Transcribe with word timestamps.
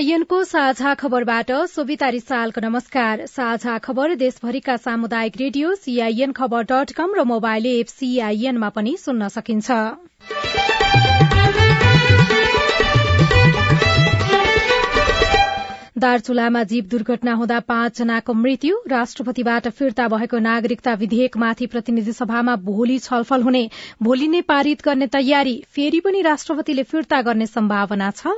सीआईएनको 0.00 0.36
साझा 0.44 0.92
खबरबाट 0.94 1.50
सोभिता 1.68 2.08
रिसालको 2.08 2.60
नमस्कार। 2.60 3.24
साझा 3.26 3.76
खबर 3.78 4.14
देशभरिका 4.14 4.76
सामुदायिक 4.76 5.34
रेडियो 5.36 5.74
सीआईएन 5.76 6.30
खबर 6.32 6.62
डट 6.70 6.92
कम 6.92 7.14
र 7.14 7.24
मोबाइल 7.24 7.66
एप 7.68 7.86
सीआईएनमा 7.88 8.68
पनि 8.70 8.96
सुन्न 8.96 9.28
सकिन्छ। 9.28 9.68
दार्चुलामा 15.98 16.62
जीव 16.64 16.84
दुर्घटना 16.86 17.34
हुँदा 17.34 17.60
पाँचजनाको 17.66 18.34
मृत्यु 18.36 18.80
राष्ट्रपतिबाट 18.88 19.68
फिर्ता 19.74 20.08
भएको 20.08 20.38
नागरिकता 20.40 20.94
विधेयकमाथि 20.94 21.66
प्रतिनिधि 21.66 22.12
सभामा 22.14 22.56
भोलि 22.64 22.98
छलफल 23.00 23.42
हुने। 23.42 23.62
भोलि 24.02 24.28
नै 24.28 24.40
पारित 24.48 24.82
गर्ने 24.84 25.12
तयारी 25.12 25.56
फेरि 25.68 26.00
पनि 26.00 26.22
राष्ट्रपतिले 26.22 26.88
फिर्ता 26.88 27.22
गर्ने 27.22 27.46
सम्भावना 27.48 28.10
छ। 28.16 28.36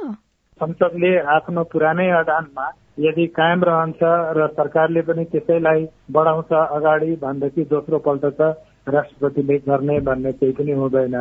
संसदले 0.62 1.12
आफ्नो 1.34 1.62
पुरानै 1.72 2.08
अडानमा 2.16 2.66
यदि 3.00 3.26
कायम 3.36 3.64
रहन्छ 3.64 4.10
र 4.38 4.46
सरकारले 4.56 5.02
पनि 5.06 5.24
त्यसैलाई 5.30 5.86
बढाउँछ 6.16 6.52
अगाडि 6.58 7.14
भनेदेखि 7.22 7.64
दोस्रो 7.70 7.98
पल्ट 8.04 8.24
त 8.40 8.52
राष्ट्रपतिले 8.88 9.56
गर्ने 9.66 9.98
भन्ने 10.06 10.32
केही 10.32 10.52
पनि 10.52 10.72
हुँदैन। 10.78 11.16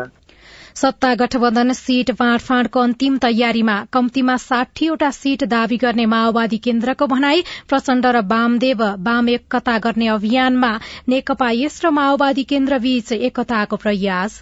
सत्ता 0.75 1.13
गठबन्धन 1.15 1.73
सीट 1.73 2.11
बाँडफाँडको 2.19 2.79
अन्तिम 2.79 3.17
तयारीमा 3.17 3.77
कम्तीमा 3.93 4.35
साठीवटा 4.43 5.09
सीट 5.11 5.43
दावी 5.53 5.77
गर्ने 5.77 6.05
माओवादी 6.13 6.57
केन्द्रको 6.67 7.07
भनाई 7.07 7.41
प्रचण्ड 7.69 8.05
र 8.15 8.21
वामदेव 8.27 8.83
वाम 9.07 9.29
एकता 9.29 9.77
गर्ने 9.79 10.07
अभियानमा 10.15 10.71
नेकपा 11.09 11.49
यस 11.55 11.81
र 11.85 11.89
माओवादी 11.97 12.43
केन्द्र 12.53 12.79
बीच 12.79 13.11
एकताको 13.21 13.83
प्रयास। 13.83 14.41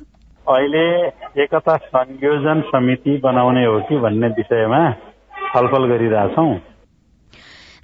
अहिले 0.49 0.85
एकता 1.43 1.75
संयोजन 1.77 2.61
समिति 2.67 3.17
बनाउने 3.23 3.65
हो 3.65 3.79
कि 3.79 3.97
भन्ने 3.97 4.27
विषयमा 4.37 4.81
छलफल 5.53 5.85
गरिरहेछौ। 5.87 6.45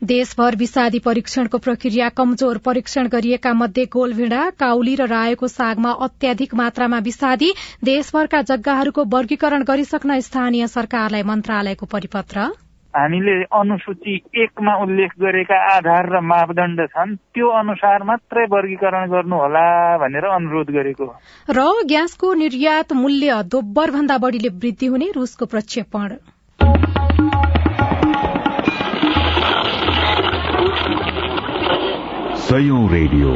देशभर 0.04 0.56
विषादी 0.56 1.00
परीक्षणको 1.00 1.58
प्रक्रिया 1.58 2.10
कमजोर 2.10 2.58
परीक्षण 2.58 3.08
गरिएका 3.08 3.54
मध्ये 3.54 3.86
गोलभिडा 3.86 4.50
काउली 4.60 4.96
र 4.96 5.08
रायोको 5.08 5.48
सागमा 5.48 5.92
अत्याधिक 6.02 6.56
मात्रामा 6.56 7.00
विषादी 7.00 7.54
देशभरका 7.84 8.42
जग्गाहरूको 8.42 9.04
वर्गीकरण 9.14 9.64
गरिसक्न 9.64 10.20
स्थानीय 10.20 10.68
सरकारलाई 10.68 11.24
मन्त्रालयको 11.24 11.86
परिपत्र। 11.86 12.50
हामीले 12.96 13.44
अनुसूची 13.52 14.14
एकमा 14.36 14.74
उल्लेख 14.76 15.14
गरेका 15.20 15.58
आधार 15.76 16.06
र 16.10 16.20
मापदण्ड 16.20 16.82
छन् 16.82 17.16
त्यो 17.16 17.48
अनुसार 17.50 18.04
मात्रै 18.04 18.46
वर्गीकरण 18.50 19.10
गर्नुहोला 19.10 19.66
भनेर 19.98 20.26
अनुरोध 20.26 20.72
गरेको 20.72 21.06
र 21.50 21.60
ग्यासको 21.90 22.34
निर्यात 22.34 22.94
मूल्य 22.94 23.42
दोब्बर 23.52 23.92
भन्दा 23.92 24.18
बढ़ीले 24.18 24.50
वृद्धि 24.50 24.86
हुने 24.86 25.12
रूसको 25.16 25.46
प्रक्षेपण। 25.46 26.10
सयौं 32.48 32.84
रेडियो। 32.90 33.32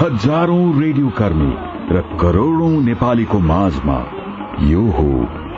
हजारौं 0.00 0.66
रेडियो 0.82 1.08
कर्मी 1.08 1.52
र 1.96 2.00
करोड़ौं 2.20 2.74
नेपालीको 2.84 3.38
माझमा 3.38 3.98
यो 4.62 4.82
हो 4.90 5.43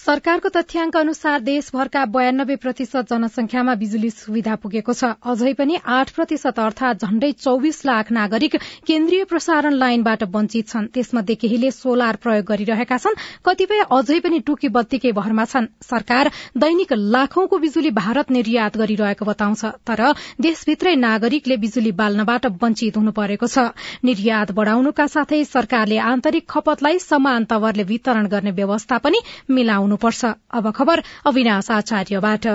सरकारको 0.00 0.48
तथ्याङ्क 0.48 0.96
अनुसार 0.96 1.40
देशभरका 1.46 2.02
बयानब्बे 2.12 2.54
प्रतिशत 2.56 3.10
जनसंख्यामा 3.10 3.72
बिजुली 3.80 4.10
सुविधा 4.10 4.54
पुगेको 4.60 4.92
छ। 4.92 5.08
अझै 5.22 5.52
पनि 5.52 5.76
आठ 5.94 6.12
प्रतिशत 6.16 6.58
अर्थात 6.58 7.04
झण्डै 7.04 7.30
चौविस 7.36 7.80
लाख 7.84 8.12
नागरिक 8.16 8.56
केन्द्रीय 8.88 9.24
प्रसारण 9.32 9.74
लाइनबाट 9.82 10.24
वञ्चित 10.36 10.68
छन्। 10.68 10.86
त्यसमध्ये 10.94 11.34
केहीले 11.42 11.70
सोलर 11.70 12.16
प्रयोग 12.22 12.46
गरिरहेका 12.48 12.96
छन् 12.96 13.18
कतिपय 13.44 13.82
अझै 13.90 14.18
पनि 14.20 14.38
टुकी 14.46 14.68
बत्तीकै 14.70 15.12
भरमा 15.12 15.44
छन्। 15.44 15.68
सरकार 15.84 16.30
दैनिक 16.56 16.96
लाखौंको 17.12 17.58
बिजुली 17.58 17.92
भारत 18.00 18.30
निर्यात 18.30 18.80
गरिरहेको 18.80 19.24
बताउँछ 19.24 19.64
तर 19.84 20.04
देशभित्रै 20.40 20.94
नागरिकले 20.96 21.60
बिजुली 21.66 21.92
बाल्नबाट 22.00 22.46
वञ्चित 22.56 22.96
हुनु 22.96 23.12
परेको 23.20 23.52
छ। 23.52 23.68
निर्यात 24.04 24.56
बढ़ाउनुका 24.56 25.06
साथै 25.18 25.44
सरकारले 25.52 26.00
आन्तरिक 26.08 26.48
खपतलाई 26.48 26.98
समान 27.04 27.50
तवरले 27.52 27.88
वितरण 27.92 28.32
गर्ने 28.32 28.56
व्यवस्था 28.56 28.98
पनि 29.04 29.24
मिलाउनु 29.50 29.88
गर्नुपर्छ 29.90 30.24
अब 30.54 30.70
खबर 30.70 31.02
अविनाश 31.26 31.70
आचार्यबाट। 31.70 32.46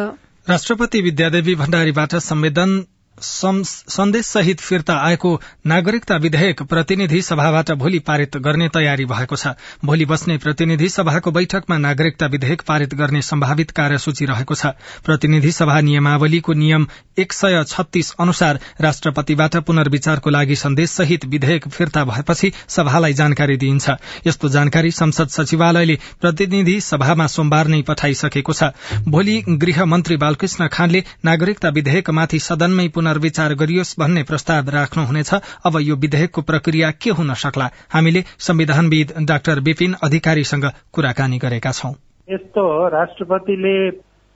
राष्ट्रपति 0.47 1.01
विद्यादेवी 1.01 1.55
भण्डारीबाट 1.55 2.15
संवेदन 2.15 2.71
सन्देश 3.17 4.25
सहित 4.25 4.59
फिर्ता 4.59 4.95
आएको 4.97 5.29
नागरिकता 5.67 6.15
विधेयक 6.15 6.61
प्रतिनिधि 6.63 7.21
सभाबाट 7.21 7.71
भोलि 7.71 7.99
पारित 7.99 8.37
गर्ने 8.37 8.67
तयारी 8.69 9.05
भएको 9.05 9.35
छ। 9.35 9.47
भोलि 9.85 10.05
बस्ने 10.05 10.37
प्रतिनिधि 10.37 10.89
सभाको 10.89 11.31
बैठकमा 11.31 11.77
नागरिकता 11.77 12.25
विधेयक 12.25 12.61
पारित 12.61 12.93
गर्ने 12.93 13.21
सम्भावित 13.21 13.71
कार्यसूची 13.71 14.25
रहेको 14.25 14.55
छ। 14.55 14.65
प्रतिनिधि 15.05 15.51
सभा 15.51 15.79
नियमावलीको 15.81 16.53
नियम 16.53 16.87
एक 17.17 17.33
सय 17.33 17.63
छत्तीस 17.67 18.13
अनुसार 18.19 18.59
राष्ट्रपतिबाट 18.81 19.55
पुनर्विचारको 19.63 20.29
लागि 20.29 20.55
सन्देश 20.55 20.89
सहित 20.91 21.25
विधेयक 21.25 21.67
फिर्ता 21.67 22.03
भएपछि 22.03 22.51
सभालाई 22.67 23.13
जानकारी 23.13 23.57
दिइन्छ। 23.57 23.89
यस्तो 24.27 24.49
जानकारी 24.49 24.91
संसद 24.91 25.27
सचिवालयले 25.29 25.97
प्रतिनिधि 26.21 26.79
सभामा 26.81 27.27
सोमबार 27.27 27.67
नै 27.67 27.81
पठाइसकेको 27.81 28.53
छ। 28.53 28.71
भोलि 29.07 29.41
गृह 29.47 29.83
मन्त्री 29.85 30.17
बालकृष्ण 30.17 30.67
खानले 30.67 31.03
नागरिकता 31.25 31.69
विधेयकमाथि 31.69 32.39
सदनमै 32.41 32.87
पुनर्विचार 33.05 33.53
गरियोस् 33.53 33.99
भन्ने 33.99 34.23
प्रस्ताव 34.23 34.69
राख्नुहुनेछ। 34.69 35.33
अब 35.65 35.73
यो 35.81 35.95
विधेयकको 35.95 36.41
प्रक्रिया 36.41 36.89
के 36.91 37.09
हुन 37.09 37.33
सक्ला? 37.33 37.69
हामीले 37.93 38.21
संविधानविद 38.39 39.13
डाक्टर 39.21 39.59
विपिन 39.59 39.93
अधिकारीसँग 40.03 40.65
कुराकानी 40.93 41.37
गरेका 41.37 41.71
छौं। 41.71 41.93
यस्तो 42.29 42.87
राष्ट्रपतिले 42.87 43.75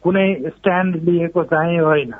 कुनै 0.03 0.28
स्ट्यान्ड 0.47 0.96
लिएको 0.96 1.44
चाहिँ 1.44 1.80
होइन। 1.80 2.13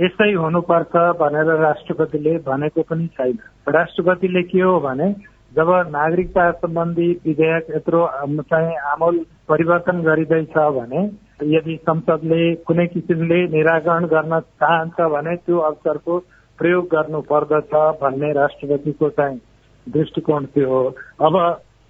यस्तै 0.00 0.32
हुनुपर्छ 0.32 0.94
भनेर 0.94 1.48
राष्ट्रपतिले 1.62 2.38
भनेको 2.38 2.82
पनि 2.82 3.06
छैन। 3.06 3.38
राष्ट्रपतिले 3.68 4.42
के 4.42 4.60
हो 4.60 4.80
भने 4.80 5.12
जब 5.56 5.68
नागरिकता 5.90 6.50
सम्बन्धी 6.50 7.10
विधेयक 7.26 7.66
यत्रो 7.76 8.02
चाहिँ 8.42 8.76
आमूल 8.92 9.18
परिवर्तन 9.48 10.02
गरिँदैछ 10.02 10.56
भने 10.78 11.25
यदि 11.40 11.76
संसदले 11.76 12.54
कुनै 12.54 12.86
किसिमले 12.86 13.38
निराकरण 13.48 14.04
गर्न 14.06 14.40
चाहन्छ 14.40 15.00
भने 15.00 15.36
त्यो 15.36 15.58
अवसरको 15.58 16.18
प्रयोग 16.58 16.84
गर्नु 16.84 17.20
पर्दछ 17.20 17.74
भन्ने 18.02 18.32
राष्ट्रपतिको 18.32 19.08
चाहिँ 19.08 19.40
दृष्टिकोण 19.86 20.44
त्यो 20.44 20.68
हो। 20.68 20.84
अब 21.20 21.34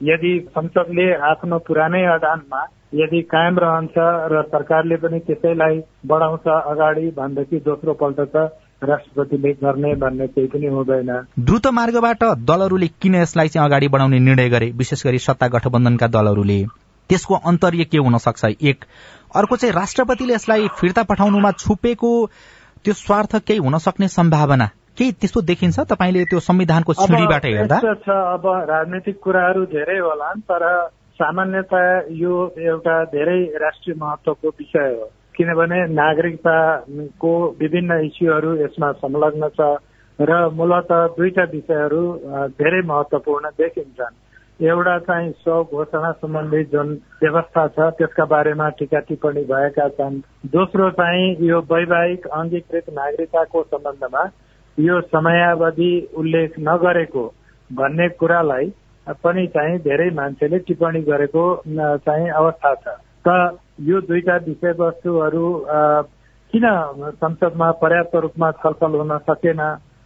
यदि 0.02 0.32
संसदले 0.50 1.14
आफ्नो 1.14 1.58
पुरानै 1.58 2.02
अडानमा 2.04 2.62
यदि 2.94 3.22
कायम 3.22 3.58
रहन्छ 3.58 3.94
र 4.32 4.42
सरकारले 4.42 4.96
पनि 4.96 5.18
त्यसैलाई 5.18 5.80
बढाउँछ 6.06 6.48
अगाडि 6.48 7.06
भनेदेखि 7.16 7.58
दोस्रो 7.58 7.92
पल्ट 7.92 8.20
त 8.20 8.36
राष्ट्रपतिले 8.84 9.52
गर्ने 9.52 9.94
भन्ने 9.94 10.26
केही 10.26 10.46
पनि 10.46 10.66
हुँदैन। 10.66 11.12
द्रुत 11.38 11.66
मार्गबाट 11.66 12.24
दलहरूले 12.24 12.88
किन 13.00 13.14
यसलाई 13.14 13.48
चाहिँ 13.48 13.68
अगाडि 13.68 13.88
बढाउने 13.88 14.18
निर्णय 14.18 14.48
गरे? 14.48 14.70
विशेष 14.70 15.06
गरी 15.06 15.18
सत्ता 15.18 15.48
गठबन्धनका 15.48 16.06
दलहरूले। 16.06 16.64
त्यसको 17.10 17.34
अन्तर्य 17.34 17.84
के 17.84 17.98
हुन 17.98 18.18
सक्छ? 18.18 18.44
एक 18.44 18.84
अर्को 19.34 19.56
चाहिँ 19.56 19.74
राष्ट्रपतिले 19.74 20.34
यसलाई 20.34 20.68
फिर्ता 20.80 21.02
पठाउनुमा 21.02 21.50
छुपेको 21.50 22.10
त्यो 22.84 22.94
स्वार्थ 22.94 23.36
केही 23.46 23.58
हुन 23.58 23.78
सक्ने 23.78 24.08
सम्भावना 24.08 24.66
केही 24.98 25.12
त्यस्तो 25.12 25.40
देखिन्छ? 25.40 25.78
तपाईँले 25.80 26.24
त्यो 26.24 26.40
संविधानको 26.40 26.92
छिडीबाट 26.94 27.44
हेर्दा। 27.44 27.78
छ 27.78 28.08
अब 28.08 28.44
राजनैतिक 28.70 29.20
कुराहरू 29.22 29.64
धेरै 29.74 29.98
होला 29.98 30.32
तर 30.50 30.64
सामान्यतया 31.20 32.00
यो 32.12 32.34
एउटा 32.58 33.04
धेरै 33.04 33.40
राष्ट्रिय 33.62 33.96
महत्वको 34.00 34.48
विषय 34.48 34.88
हो। 34.96 35.10
किनभने 35.36 35.78
नागरिकताको 35.94 37.32
विभिन्न 37.60 38.00
इस्युहरू 38.04 38.50
यसमा 38.64 38.92
संलग्न 39.04 39.48
छ 39.48 39.60
र 40.20 40.32
मूलत 40.48 40.92
दुईटा 41.16 41.44
विषयहरू 41.52 42.02
धेरै 42.56 42.80
महत्वपूर्ण 42.86 43.48
देखिन्छन्। 43.60 44.14
एउटा 44.60 44.98
चाहिँ 44.98 45.30
स्वघोषणा 45.32 46.10
सम्बन्धी 46.12 46.62
जुन 46.72 46.92
व्यवस्था 47.22 47.66
छ 47.68 47.88
त्यसका 47.96 48.24
बारेमा 48.24 48.68
टिका 48.78 48.98
टिप्पणी 49.08 49.42
भएका 49.44 49.88
छन्। 49.96 50.20
दोस्रो 50.48 50.90
चाहिँ 50.96 51.26
यो 51.46 51.58
वैवाहिक 51.72 52.26
अङ्गीकृत 52.26 52.86
नागरिकताको 52.98 53.62
सम्बन्धमा 53.62 54.22
यो 54.78 55.00
समयावधि 55.12 55.90
उल्लेख 56.16 56.54
नगरेको 56.68 57.24
भन्ने 57.70 58.08
कुरालाई 58.16 58.72
पनि 59.24 59.46
चाहिँ 59.56 59.78
धेरै 59.78 60.08
मान्छेले 60.14 60.58
टिप्पणी 60.64 61.00
गरेको 61.08 61.44
चाहिँ 62.06 62.28
अवस्था 62.40 62.74
छ। 62.74 62.96
त 63.28 63.58
यो 63.88 64.00
दुईटा 64.08 64.36
विषयवस्तुहरू 64.46 65.48
किन 66.52 66.66
संसदमा 67.20 67.70
पर्याप्त 67.82 68.16
रूपमा 68.24 68.50
छलफल 68.62 68.94
हुन 69.00 69.16
सकेन 69.28 69.60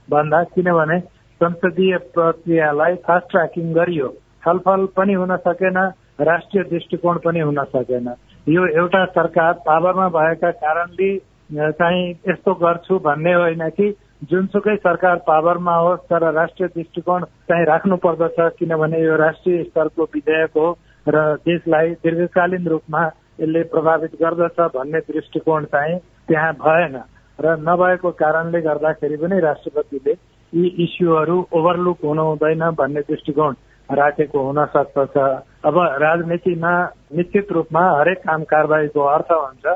भन्दा 0.09 0.43
किनभने 0.55 0.99
संसदीय 1.41 1.97
प्रक्रियालाई 2.15 2.95
फास्ट 3.07 3.31
ट्र्याकिङ 3.31 3.73
गरियो। 3.73 4.09
छलफल 4.43 4.87
पनि 4.97 5.15
हुन 5.15 5.37
सकेन 5.39 5.79
राष्ट्रिय 6.23 6.65
दृष्टिकोण 6.65 7.19
पनि 7.25 7.41
हुन 7.41 7.63
सकेन। 7.67 8.09
यो 8.47 8.67
एउटा 8.75 9.05
सरकार 9.15 9.53
पावरमा 9.67 10.09
भएका 10.11 10.51
कारणले 10.59 11.17
चाहिँ 11.51 12.11
यस्तो 12.29 12.55
गर्छु 12.55 12.99
भन्ने 12.99 13.35
होइन 13.35 13.69
कि 13.71 13.91
जुनसुकै 14.31 14.77
सरकार 14.77 15.17
पावरमा 15.27 15.75
होस् 15.77 16.09
तर 16.11 16.31
राष्ट्रिय 16.33 16.69
दृष्टिकोण 16.69 17.25
चाहिँ 17.49 17.65
राख्नु 17.67 17.97
पर्दछ 17.97 18.41
किनभने 18.59 19.01
यो 19.03 19.17
राष्ट्रिय 19.17 19.63
स्तरको 19.65 20.05
विधेयक 20.15 20.57
हो 20.57 20.67
र 21.07 21.23
देशलाई 21.47 21.91
दीर्घकालीन 22.05 22.67
रूपमा 22.69 23.05
यसले 23.41 23.63
प्रभावित 23.73 24.15
गर्दछ 24.23 24.61
भन्ने 24.77 25.01
दृष्टिकोण 25.09 25.65
चाहिँ 25.65 25.99
त्यहाँ 26.29 26.53
भएन। 26.57 26.97
र 27.39 27.57
नभएको 27.61 28.11
कारणले 28.21 28.61
गर्दाखेरि 28.61 29.17
पनि 29.17 29.41
राष्ट्रपतिले 29.41 30.13
यी 30.53 30.67
इस्युहरू 30.85 31.37
ओभरलुक 31.53 32.05
हुनु 32.05 32.23
हुँदैन 32.23 32.65
भन्ने 32.77 33.01
दृष्टिकोण 33.09 33.55
राखेको 33.95 34.43
हुन 34.47 34.65
सक्दछ 34.75 35.17
अब 35.65 35.79
राजनीतिमा 36.03 36.73
निश्चित 37.17 37.53
रूपमा 37.53 37.83
हरेक 37.99 38.19
काम 38.19 38.43
कारवाहीको 38.53 39.01
अर्थ 39.15 39.33
हुन्छ 39.33 39.67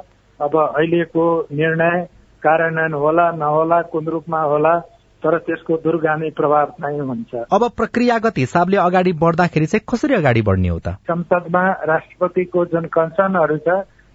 अब 0.40 0.56
अहिलेको 0.58 1.24
निर्णय 1.52 2.06
कार्यान्वयन 2.42 2.94
होला 2.94 3.30
नहोला 3.32 3.80
कुन 3.92 4.06
रूपमा 4.06 4.40
होला 4.42 4.78
तर 5.22 5.36
त्यसको 5.38 5.76
दुर्गामी 5.84 6.30
प्रभाव 6.30 6.70
चाहिँ 6.80 7.00
हुन्छ। 7.00 7.34
अब 7.52 7.62
प्रक्रियागत 7.76 8.38
हिसाबले 8.38 8.76
अगाडि 8.76 9.12
बढ्दाखेरि 9.22 9.66
चाहिँ 9.66 9.84
कसरी 9.92 10.14
अगाडि 10.14 10.42
बढ्ने 10.42 10.68
हो 10.68 10.78
त? 10.78 10.88
संसदमा 11.08 11.64
राष्ट्रपतिको 11.88 12.64
जुन 12.72 12.84
कन्सर्नहरू 12.96 13.56
छ 13.56 13.68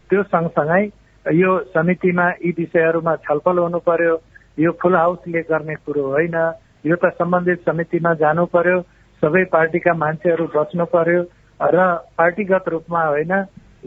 त्यो 0.10 0.24
सँगसँगै 0.24 0.84
यो 1.26 1.58
समितिमा 1.74 2.30
यी 2.46 2.52
विषयहरूमा 2.58 3.16
छलफल 3.26 3.58
हुनु 3.58 3.80
पर्यो 3.90 4.14
यो 4.60 4.72
फुल 4.82 4.96
हाउसले 4.96 5.42
गर्ने 5.50 5.76
कुरो 5.86 6.06
होइन 6.14 6.38
यो 6.86 6.96
त 6.96 7.14
सम्बन्धित 7.18 7.66
समितिमा 7.66 8.14
जानु 8.22 8.46
पर्यो 8.54 8.80
सबै 9.22 9.44
पार्टीका 9.52 9.94
मान्छेहरू 9.96 10.48
बस्नु 10.52 10.86
पर्यो 10.88 11.24
र 11.60 11.88
पार्टीगत 12.18 12.68
रूपमा 12.68 13.04
होइन 13.06 13.34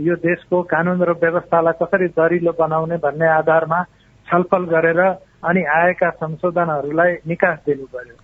यो 0.01 0.17
देशको 0.21 0.63
कानून 0.69 1.03
र 1.03 1.17
व्यवस्थालाई 1.19 1.79
कसरी 1.79 2.09
दरिलो 2.15 2.53
बनाउने 2.55 2.97
भन्ने 2.99 3.29
आधारमा 3.33 3.83
छलफल 4.27 4.65
गरेर 4.69 5.01
अनि 5.43 5.65
आएका 5.77 6.11
संशोधनहरूलाई 6.11 7.13
निकास 7.27 7.59
दिनु 7.67 7.87
पर्यो 7.87 8.17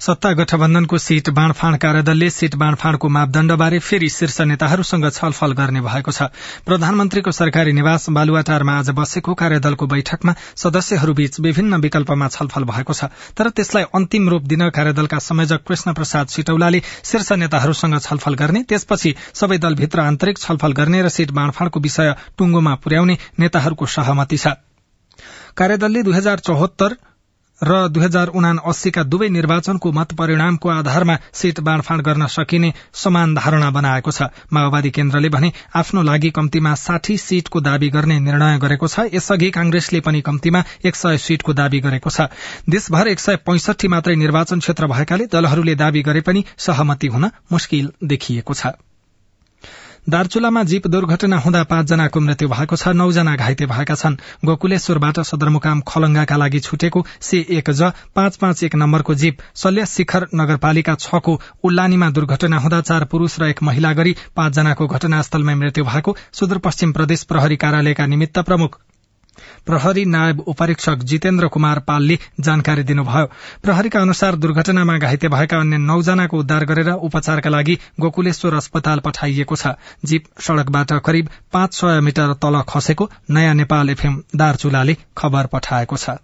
सत्ता 0.00 0.32
गठबन्धनको 0.32 0.98
सीट 0.98 1.28
बाँडफाँड 1.30 1.76
कार्यदलले 1.78 2.28
सीट 2.30 2.54
बाँडफाँडको 2.56 3.08
मापदण्डबारे 3.08 3.78
फेरि 3.78 4.08
शीर्ष 4.08 4.40
नेताहरूसँग 4.40 5.08
छलफल 5.10 5.52
गर्ने 5.52 5.80
भएको 5.80 6.10
छ। 6.10 6.22
प्रधानमन्त्रीको 6.66 7.30
सरकारी 7.30 7.72
निवास 7.72 8.08
बालुवाटारमा 8.08 8.72
आज 8.78 8.90
बसेको 8.90 9.34
कार्यदलको 9.34 9.86
बैठकमा 9.86 10.34
सदस्यहरूबीच 10.56 11.40
विभिन्न 11.40 11.80
विकल्पमा 11.80 12.28
छलफल 12.28 12.64
भएको 12.64 12.92
छ। 12.92 13.12
तर 13.36 13.50
त्यसलाई 13.50 13.84
अन्तिम 13.94 14.28
रूप 14.28 14.42
दिन 14.44 14.68
कार्यदलका 14.70 15.18
संयोजक 15.18 15.68
कृष्ण 15.68 15.92
प्रसाद 15.92 16.26
सिटौलाले 16.28 16.80
शीर्ष 17.04 17.32
नेताहरूसँग 17.44 17.98
छलफल 18.00 18.34
गर्ने 18.34 18.62
त्यसपछि 18.62 19.14
सबै 19.34 19.58
दलभित्र 19.58 20.00
आन्तरिक 20.00 20.38
छलफल 20.38 20.72
गर्ने 20.72 21.02
र 21.02 21.08
सीट 21.08 21.30
बाँडफाँडको 21.32 21.80
विषय 21.80 22.14
टुंगोमा 22.38 22.74
पुर्याउने 22.74 23.18
नेताहरूको 23.38 23.86
सहमति 23.86 24.36
छ। 24.36 24.56
कार्यदलले 25.56 26.02
दुई 26.02 26.14
हजार 26.14 26.38
चौहत्तर 26.38 26.96
र 27.60 27.88
दुई 27.88 28.02
हजार 28.02 28.28
उना 28.32 28.50
अस्सीका 28.64 29.02
दुवै 29.04 29.28
निर्वाचनको 29.28 29.90
मत 29.92 30.12
परिणामको 30.16 30.68
आधारमा 30.68 31.16
सीट 31.32 31.60
बाँडफाँड 31.60 32.02
गर्न 32.02 32.26
सकिने 32.26 32.72
समान 32.94 33.34
धारणा 33.34 33.70
बनाएको 33.70 34.10
छ। 34.10 34.32
माओवादी 34.52 34.90
केन्द्रले 34.90 35.28
भने 35.28 35.52
आफ्नो 35.76 36.02
लागि 36.02 36.30
कम्तीमा 36.30 36.74
साठी 36.74 37.16
सीटको 37.18 37.60
दावी 37.60 37.88
गर्ने 37.88 38.18
निर्णय 38.18 38.58
गरेको 38.58 38.88
छ। 38.88 39.12
यसअघि 39.12 39.50
कांग्रेसले 39.50 40.00
पनि 40.00 40.20
कम्तीमा 40.20 40.64
एक 40.84 40.96
सय 40.96 41.18
सीटको 41.18 41.52
दावी 41.52 41.80
गरेको 41.80 42.10
छ। 42.10 42.32
देशभर 42.64 43.08
एक 43.08 43.20
सय 43.20 43.36
पैंसठी 43.44 43.88
मात्रै 43.88 44.16
निर्वाचन 44.16 44.58
क्षेत्र 44.58 44.86
भएकाले 44.86 45.26
दलहरूले 45.28 45.74
दावी 45.74 46.02
गरे 46.02 46.20
पनि 46.20 46.44
सहमति 46.58 47.06
हुन 47.06 47.30
मुस्किल 47.52 47.92
देखिएको 48.04 48.54
छ। 48.54 48.72
दार्चुलामा 50.08 50.62
जीप 50.62 50.86
दुर्घटना 50.86 51.38
हुँदा 51.38 51.62
पाँचजनाको 51.62 52.20
मृत्यु 52.20 52.48
भएको 52.48 52.76
छ। 52.76 52.88
नौजना 52.88 53.34
घाइते 53.36 53.66
भएका 53.66 53.94
छन्। 53.94 54.16
गोकुलेश्वरबाट 54.44 55.20
सदरमुकाम 55.20 55.80
खलंगाका 55.80 56.36
लागि 56.36 56.60
छुटेको 56.60 57.04
सी 57.20 57.44
एक 57.50 57.70
ज 57.70 57.92
पाँच 58.16 58.36
पाँच 58.36 58.64
एक 58.64 58.74
नम्बरको 58.74 59.14
जीप 59.14 59.38
सल्य 59.54 59.86
शिखर 59.86 60.28
नगरपालिका 60.34 60.94
छको 60.94 61.40
उल्लानीमा 61.64 62.10
दुर्घटना 62.10 62.58
हुँदा 62.58 62.80
चार 62.80 63.04
पुरूष 63.04 63.40
र 63.40 63.44
एक 63.46 63.62
महिला 63.62 63.92
गरी 63.92 64.16
पाँचजनाको 64.36 64.86
घटनास्थलमै 64.88 65.54
मृत्यु 65.54 65.84
भएको 65.84 66.16
सुदूरपश्चिम 66.32 66.92
प्रदेश 66.92 67.22
प्रहरी 67.22 67.56
कार्यालयका 67.56 68.06
निमित्त 68.06 68.38
प्रमुख 68.38 68.80
प्रहरी 69.66 70.04
नायब 70.04 70.40
उपरीक्षक 70.46 71.02
जितेन्द्र 71.04 71.48
कुमार 71.48 71.78
पालले 71.78 72.18
जानकारी 72.40 72.82
दिनुभयो। 72.82 73.26
प्रहरीका 73.62 74.00
अनुसार 74.00 74.36
दुर्घटनामा 74.36 74.98
घाइते 74.98 75.28
भएका 75.28 75.60
अन्य 75.60 75.78
नौजनाको 75.78 76.38
उद्धार 76.38 76.64
गरेर 76.64 76.90
उपचारका 77.02 77.50
लागि 77.50 77.78
गोकुलेश्वर 78.00 78.54
अस्पताल 78.54 79.00
पठाइएको 79.00 79.56
छ। 79.56 79.74
जीप 80.04 80.24
सड़कबाट 80.40 80.92
करिब 81.04 81.28
पाँच 81.52 81.74
सय 81.74 82.00
मिटर 82.00 82.32
तल 82.42 82.62
खसेको 82.68 83.10
नयाँ 83.30 83.54
नेपाल 83.54 83.90
एफएम 83.90 84.22
दार्चुलाले 84.36 84.96
खबर 85.16 85.46
पठाएको 85.46 85.96
छ। 85.96 86.18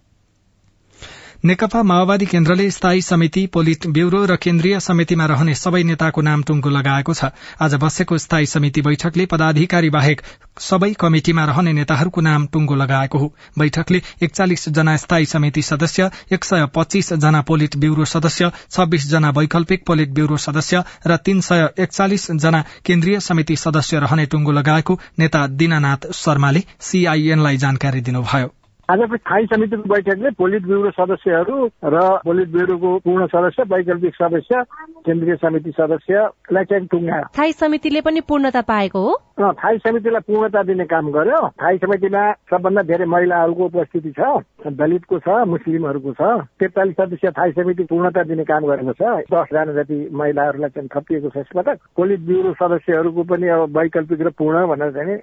नेकपा 1.45 1.81
माओवादी 1.83 2.25
केन्द्रले 2.25 2.69
स्थायी 2.71 3.01
समिति 3.01 3.45
पोलिट 3.47 3.85
ब्यूरो 3.87 4.23
र 4.25 4.35
केन्द्रीय 4.35 4.79
समितिमा 4.79 5.25
रहने 5.25 5.53
सबै 5.55 5.81
नेताको 5.83 6.21
नाम 6.21 6.43
टुङ्गो 6.43 6.69
लगाएको 6.69 7.13
छ। 7.13 7.29
आज 7.61 7.75
बसेको 7.75 8.17
स्थायी 8.17 8.45
समिति 8.45 8.81
बैठकले 8.81 9.25
पदाधिकारी 9.25 9.89
बाहेक 9.89 10.21
सबै 10.59 10.91
कमिटिमा 10.93 11.45
रहने 11.45 11.73
नेताहरूको 11.73 12.21
नाम 12.21 12.47
टुङ्गो 12.47 12.75
लगाएको 12.75 13.17
हो। 13.17 13.33
बैठकले 13.59 14.01
एकचालिस 14.23 14.69
जना 14.69 14.97
स्थायी 14.97 15.25
समिति 15.27 15.61
सदस्य 15.61 16.09
एक 16.33 16.43
सय 16.43 16.67
पच्चीस 16.75 17.13
जना 17.15 17.41
पोलिट 17.41 17.77
ब्यूरो 17.77 18.05
सदस्य 18.07 18.51
छब्बीस 18.71 19.07
जना 19.07 19.29
वैकल्पिक 19.29 19.85
पोलिट 19.85 20.09
ब्यूरो 20.09 20.37
सदस्य 20.41 20.83
र 21.07 21.17
तीन 21.21 21.41
सय 21.41 21.69
एकचालिस 21.79 22.31
जना 22.31 22.65
केन्द्रीय 22.85 23.19
समिति 23.21 23.55
सदस्य 23.57 23.99
रहने 23.99 24.25
टुङ्गो 24.25 24.51
लगाएको 24.51 24.99
नेता 25.19 25.47
दिनानाथ 25.47 26.11
शर्माले 26.15 26.63
सीआईएनलाई 26.81 27.57
जानकारी 27.57 28.01
दिनुभयो। 28.01 28.53
आजको 28.89 29.17
स्थायी 29.17 29.45
समितिको 29.51 29.89
बैठकले 29.91 30.29
पोलिट 30.39 30.63
ब्युरो 30.63 30.89
सदस्यहरू 30.95 31.55
र 31.83 32.01
पोलिट 32.23 32.49
ब्युरोको 32.51 32.89
पूर्ण 33.03 33.25
सदस्य 33.27 33.63
वैकल्पिक 33.73 34.15
सदस्य 34.15 34.61
केन्द्रीय 35.03 35.35
समिति 35.43 35.71
सदस्यलाई 35.75 36.65
चाहिँ 36.71 36.87
टुङ्गायो। 36.87 37.23
स्थायी 37.27 37.51
समितिले 37.51 38.01
पनि 38.07 38.21
पूर्णता 38.31 38.61
पाएको 38.71 38.99
हो? 39.07 39.13
स्थायी 39.39 39.77
समितिलाई 39.83 40.23
पूर्णता 40.27 40.63
दिने 40.63 40.85
काम 40.87 41.11
गर्यो। 41.11 41.41
स्थायी 41.47 41.77
समितिमा 41.83 42.23
सबभन्दा 42.47 42.81
धेरै 42.87 43.05
महिलाहरूको 43.11 43.65
उपस्थिति 43.65 44.11
छ 44.19 44.71
दलितको 44.79 45.19
छ 45.19 45.43
मुस्लिमहरूको 45.51 46.11
छ। 46.15 46.47
त्रिचालिस 46.55 46.95
सदस्य 46.95 47.29
स्थायी 47.35 47.51
समिति 47.59 47.83
पूर्णता 47.91 48.23
दिने 48.23 48.43
काम 48.47 48.71
गरेको 48.71 48.93
छ। 48.95 49.27
दसजना 49.27 49.83
जति 49.83 49.97
महिलाहरूलाई 50.15 50.69
चाहिँ 50.69 50.89
थपिएको 50.95 51.29
छ 51.35 51.43
यसपटक। 51.43 51.77
पोलिट 51.91 52.19
ब्युरो 52.23 52.53
सदस्यहरूको 52.63 53.23
पनि 53.35 53.47
अब 53.51 53.77
वैकल्पिक 53.77 54.21
र 54.21 54.29
पूर्ण 54.39 54.67
भनेर 54.71 54.91
चाहिँ 54.95 55.17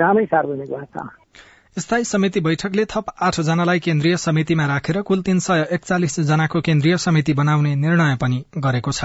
नामै 0.00 0.24
सार्वजनिक 0.32 0.70
भएको 0.72 0.96
छ। 0.96 1.21
स्थायी 1.78 2.04
समिति 2.04 2.40
बैठकले 2.40 2.84
थप 2.84 3.06
आठजनालाई 3.20 3.80
केन्द्रीय 3.80 4.16
समितिमा 4.16 4.66
राखेर 4.66 5.00
कुल 5.02 5.22
तीन 5.22 5.38
सय 5.38 5.66
एकचालिस 5.72 6.20
जनाको 6.20 6.60
केन्द्रीय 6.60 6.96
समिति 6.96 7.34
बनाउने 7.34 7.74
निर्णय 7.76 8.16
पनि 8.16 8.44
गरेको 8.58 8.92
छ। 8.92 9.04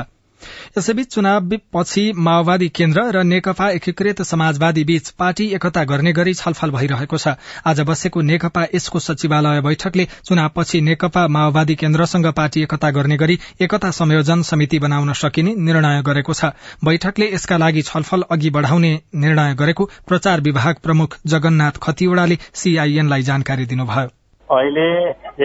यसैबीच 0.77 1.07
चुनावपछि 1.13 2.11
माओवादी 2.17 2.67
केन्द्र 2.69 3.01
र 3.11 3.23
नेकपा 3.23 3.69
एकीकृत 3.69 4.21
समाजवादी 4.21 4.83
बीच 4.83 5.09
पार्टी 5.09 5.45
एकता 5.55 5.83
गर्ने 5.83 6.13
गरी 6.13 6.33
छलफल 6.33 6.71
भइरहेको 6.71 7.17
छ। 7.17 7.35
आज 7.65 7.81
बसेको 7.81 8.21
नेकपा 8.21 8.63
यसको 8.75 8.99
सचिवालय 8.99 9.61
बैठकले 9.61 10.05
चुनावपछि 10.05 10.81
नेकपा 10.81 11.27
माओवादी 11.27 11.75
केन्द्रसँग 11.75 12.31
पार्टी 12.33 12.61
एकता 12.61 12.91
गर्ने 12.91 13.17
गरी 13.17 13.39
एकता 13.61 13.91
संयोजन 13.91 14.41
समिति 14.41 14.79
बनाउन 14.79 15.13
सकिने 15.13 15.55
निर्णय 15.55 16.01
गरेको 16.01 16.33
छ। 16.33 16.53
बैठकले 16.85 17.33
यसका 17.33 17.57
लागि 17.57 17.81
छलफल 17.81 18.23
अघि 18.31 18.49
बढ़ाउने 18.49 18.93
निर्णय 19.15 19.55
गरेको 19.55 19.89
प्रचार 20.07 20.41
विभाग 20.41 20.75
प्रमुख 20.83 21.17
जगन्नाथ 21.27 21.83
खतिवड़ाले 21.83 22.37
सीआईएनलाई 22.53 23.21
जानकारी 23.21 23.65
दिनुभयो। 23.65 24.09
अहिले 24.49 24.87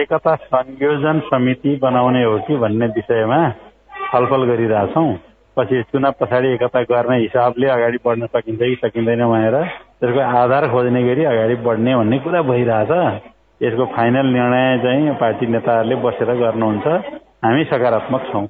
एकता 0.01 0.35
संयोजन 0.35 1.19
समिति 1.25 1.75
बनाउने 1.81 2.23
हो 2.23 2.37
कि 2.39 2.55
भन्ने 2.55 2.87
विषयमा 2.87 3.39
छलफल 4.13 4.43
गरिरहेछौँ। 4.45 5.13
पछि 5.57 5.81
चुनाव 5.91 6.13
पछाडि 6.21 6.47
एकता 6.53 6.81
गर्ने 6.85 7.17
हिसाबले 7.17 7.67
अगाडि 7.69 7.97
बढ्न 8.05 8.25
सकिन्छ 8.25 8.59
कि 8.61 8.75
सकिँदैन 8.81 9.25
भनेर 9.25 9.55
त्यसको 9.99 10.19
आधार 10.37 10.67
खोज्ने 10.69 11.03
गरी 11.03 11.23
अगाडि 11.25 11.55
बढ्ने 11.65 11.95
भन्ने 11.95 12.17
कुरा 12.19 12.41
भइरहेछ। 12.41 12.91
यसको 13.61 13.85
फाइनल 13.95 14.27
निर्णय 14.33 14.77
चाहिँ 14.83 15.13
पार्टी 15.17 15.45
नेताहरूले 15.47 15.95
बसेर 16.05 16.29
गर्नुहुन्छ। 16.35 16.87
हामी 17.45 17.63
सकारात्मक 17.63 18.21
छौँ। 18.31 18.45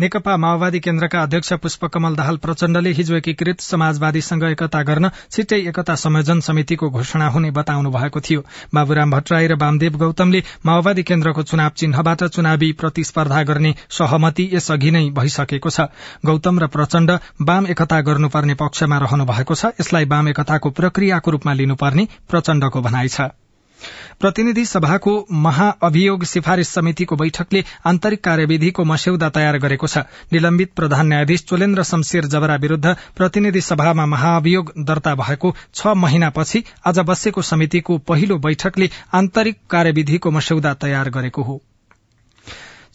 नेकपा 0.00 0.36
माओवादी 0.36 0.78
केन्द्रका 0.80 1.20
अध्यक्ष 1.22 1.52
पुष्पकमल 1.62 2.14
दाहाल 2.14 2.36
प्रचण्डले 2.36 2.90
हिजो 2.90 3.14
एकीकृत 3.16 3.60
समाजवादीसँग 3.60 4.44
एकता 4.44 4.80
गर्न 4.82 5.10
छिट्टै 5.30 5.58
एकता 5.70 5.94
संयोजन 5.94 6.40
समितिको 6.40 6.88
घोषणा 6.90 7.28
हुने 7.28 7.50
बताउनु 7.50 7.90
भएको 7.90 8.20
थियो। 8.20 8.40
बाबुराम 8.74 9.10
भट्टराई 9.10 9.46
र 9.46 9.54
वामदेव 9.54 9.96
गौतमले 9.98 10.42
माओवादी 10.66 11.02
केन्द्रको 11.02 11.42
चुनाव 11.44 11.70
चिन्हबाट 11.76 12.24
चुनावी 12.26 12.72
प्रतिस्पर्धा 12.74 13.42
गर्ने 13.44 13.74
सहमति 13.90 14.48
यसअघि 14.52 14.90
नै 14.90 15.04
भइसकेको 15.14 15.70
छ। 15.70 15.86
गौतम 16.26 16.58
र 16.58 16.66
प्रचण्ड 16.74 17.10
वाम 17.42 17.66
एकता 17.66 18.00
गर्नुपर्ने 18.00 18.54
पक्षमा 18.56 18.98
रहनु 18.98 19.24
भएको 19.24 19.54
छ। 19.54 19.72
यसलाई 19.80 20.10
वाम 20.10 20.28
एकताको 20.28 20.70
प्रक्रियाको 20.70 21.30
रूपमा 21.30 21.52
लिनुपर्ने 21.54 22.08
प्रचण्डको 22.28 22.82
भनाइ 22.82 23.08
छ। 23.08 23.30
प्रतिनिधि 24.20 24.64
सभाको 24.64 25.14
महाअभियोग 25.30 26.24
सिफारिश 26.24 26.68
समितिको 26.68 27.16
बैठकले 27.16 27.64
आन्तरिक 27.86 28.24
कार्यविधिको 28.24 28.84
मस्यौदा 28.84 29.28
तयार 29.30 29.58
गरेको 29.58 29.86
छ। 29.86 30.04
निलम्बित 30.32 30.72
प्रधान 30.76 31.06
न्यायाधीश 31.06 31.44
चोलेन्द्र 31.44 31.82
शमशेर 31.82 32.24
जबरा 32.26 32.56
विरूद्ध 32.56 32.96
प्रतिनिधि 33.16 33.60
सभामा 33.60 34.06
महाअभियोग 34.06 34.72
दर्ता 34.78 35.14
भएको 35.14 35.54
छ 35.74 35.94
महिनापछि 35.96 36.64
आज 36.86 36.98
बसेको 37.04 37.42
समितिको 37.42 37.98
पहिलो 38.08 38.38
बैठकले 38.38 38.90
आन्तरिक 39.14 39.60
कार्यविधिको 39.70 40.30
मस्यौदा 40.30 40.74
तयार 40.74 41.10
गरेको 41.10 41.42
हो। 41.42 41.60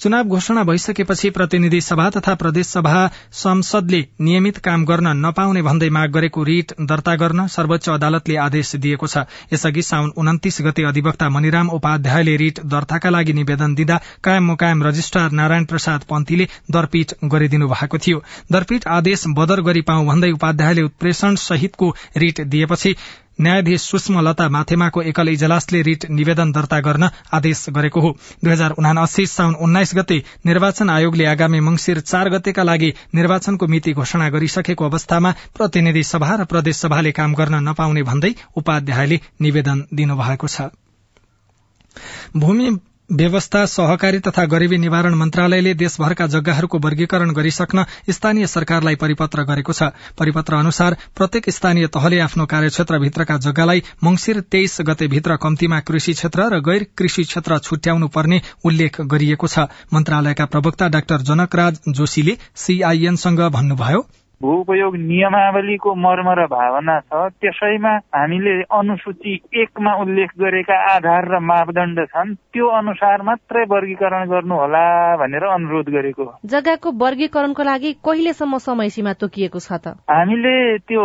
चुनाव 0.01 0.23
घोषणा 0.25 0.61
भइसकेपछि 0.63 1.29
प्रतिनिधि 1.29 1.79
सभा 1.81 2.09
तथा 2.09 2.33
प्रदेश 2.35 2.67
सभा 2.67 2.99
संसदले 3.33 3.99
नियमित 4.21 4.57
काम 4.57 4.85
गर्न 4.85 5.07
नपाउने 5.25 5.61
भन्दै 5.61 5.89
माग 5.89 6.11
गरेको 6.11 6.43
रिट 6.43 6.71
दर्ता 6.81 7.15
गर्न 7.15 7.47
सर्वोच्च 7.47 7.89
अदालतले 7.89 8.35
आदेश 8.39 8.75
दिएको 8.75 9.07
छ। 9.07 9.25
यसअघि 9.53 9.81
साउन 9.81 10.13
उन्तिस 10.17 10.61
गते 10.61 10.83
अधिवक्ता 10.83 11.29
मनिराम 11.29 11.69
उपाध्यायले 11.69 12.35
रिट 12.37 12.59
दर्ताका 12.65 13.09
लागि 13.09 13.33
निवेदन 13.33 13.75
दिँदा 13.75 13.99
कायम 14.23 14.47
मुकायम 14.47 14.83
रजिस्ट्रार 14.83 15.31
नारायण 15.31 15.65
प्रसाद 15.65 16.07
पन्थीले 16.09 16.47
दरपीठ 16.71 17.13
गरिदिनु 17.25 17.67
भएको 17.67 17.97
थियो। 17.97 18.23
दरपीठ 18.51 18.87
आदेश 18.87 19.23
बदर 19.35 19.61
गरी 19.61 19.81
पाऊ 19.83 20.05
भन्दै 20.05 20.31
उपाध्यायले 20.31 20.81
उत्प्रेषण 20.81 21.35
सहितको 21.43 21.95
रिट 22.17 22.41
दिएपछि 22.47 22.95
न्यायाधीश 23.41 23.81
सुषमा 23.81 24.21
लता 24.21 24.47
माथेमाको 24.49 25.01
एकल 25.01 25.27
इजलासले 25.29 25.81
रिट 25.81 26.05
निवेदन 26.09 26.51
दर्ता 26.51 26.79
गर्न 26.79 27.09
आदेश 27.33 27.65
गरेको 27.69 27.99
हो। 28.01 28.11
दुई 28.43 28.51
हजार 28.51 28.71
उनासी 28.79 29.25
साउन 29.27 29.55
उन्नाइस 29.55 29.91
गते 29.95 30.17
निर्वाचन 30.45 30.89
आयोगले 30.89 31.25
आगामी 31.25 31.59
मंगिर 31.59 31.99
चार 32.01 32.29
गतेका 32.29 32.63
लागि 32.63 32.93
निर्वाचनको 33.15 33.67
मिति 33.67 33.93
घोषणा 33.93 34.29
गरिसकेको 34.29 34.85
अवस्थामा 34.85 35.31
प्रतिनिधि 35.55 36.03
सभा 36.03 36.35
र 36.35 36.45
प्रदेश 36.45 36.75
सभाले 36.77 37.11
काम 37.11 37.33
गर्न 37.33 37.63
नपाउने 37.69 38.03
भन्दै 38.03 38.33
उपाध्यायले 38.55 39.19
निवेदन 39.41 39.85
दिनुभएको 39.93 40.47
छ। 40.47 40.69
भूमि 42.37 42.69
व्यवस्था 43.11 43.65
सहकारी 43.65 44.19
तथा 44.19 44.43
गरीबी 44.45 44.77
निवारण 44.77 45.13
मन्त्रालयले 45.15 45.73
देशभरका 45.73 46.25
जग्गाहरूको 46.27 46.77
वर्गीकरण 46.79 47.31
गरिसक्न 47.33 47.85
स्थानीय 48.09 48.47
सरकारलाई 48.47 48.95
परिपत्र 48.95 49.43
गरेको 49.43 49.73
छ। 49.73 49.89
परिपत्र 50.19 50.55
अनुसार 50.55 50.97
प्रत्येक 51.17 51.49
स्थानीय 51.49 51.87
तहले 51.87 52.19
आफ्नो 52.19 52.45
कार्यक्षेत्रभित्रका 52.45 53.37
जग्गालाई 53.47 53.83
मंगिर 54.03 54.41
तेइस 54.51 54.77
गते 54.87 55.07
भित्र 55.07 55.37
कम्तीमा 55.41 55.79
कृषि 55.89 56.13
क्षेत्र 56.13 56.49
र 56.53 56.59
गैर 56.61 56.85
कृषि 56.97 57.23
क्षेत्र 57.23 57.57
छुट्याउनु 57.59 58.07
पर्ने 58.13 58.41
उल्लेख 58.63 59.01
गरिएको 59.09 59.47
छ। 59.47 59.67
मन्त्रालयका 59.93 60.45
प्रवक्ता 60.45 60.87
डाक्टर 60.89 61.21
जनकराज 61.25 61.79
जोशीले 61.89 62.37
सीआईएनसँग 62.57 63.41
भन्नुभयो 63.49 64.05
भू 64.41 64.51
उपयोग 64.59 64.95
नियमावलीको 64.95 65.93
मर्म 65.95 66.27
र 66.39 66.45
भावना 66.47 66.99
छ। 66.99 67.27
त्यसैमा 67.43 67.91
हामीले 68.15 68.53
अनुसूची 68.71 69.33
एकमा 69.61 69.93
उल्लेख 70.01 70.29
गरेका 70.39 70.77
आधार 70.95 71.27
र 71.27 71.39
मापदण्ड 71.43 71.99
छन्। 72.07 72.33
त्यो 72.53 72.67
अनुसार 72.79 73.21
मात्रै 73.21 73.63
वर्गीकरण 73.69 74.29
गर्नुहोला 74.29 74.85
भनेर 75.19 75.43
अनुरोध 75.43 75.89
गरेको 75.91 76.23
जग्गाको 76.55 76.91
वर्गीकरणको 77.03 77.63
लागि 77.63 77.91
कहिलेसम्म 77.99 78.57
समय 78.63 78.89
सीमा 78.95 79.13
तोकिएको 79.19 79.59
छ 79.59 79.71
त? 79.83 79.99
हामीले 80.07 80.55
त्यो 80.87 81.03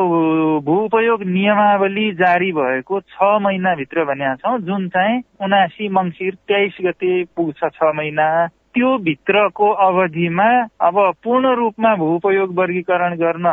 भू 0.63 0.75
उपयोग 0.87 1.23
नियमावली 1.27 2.11
जारी 2.15 2.53
भएको 2.53 3.01
छ 3.01 3.35
महिनाभित्र 3.43 4.05
भनेका 4.05 4.35
छौँ। 4.43 4.59
जुन 4.63 4.89
चाहिँ 4.95 5.23
उनासी 5.43 5.89
मङ्सिर 5.89 6.35
तेइस 6.47 6.77
गते 6.87 7.13
पुग्छ 7.37 7.59
छ 7.59 7.95
महिना। 7.99 8.29
त्यो 8.75 8.97
भित्रको 8.99 9.71
अवधिमा 9.87 10.49
अब 10.81 10.97
पूर्ण 11.25 11.55
रूपमा 11.57 11.95
भूपयोग 11.97 12.55
वर्गीकरण 12.59 13.15
गर्न 13.15 13.47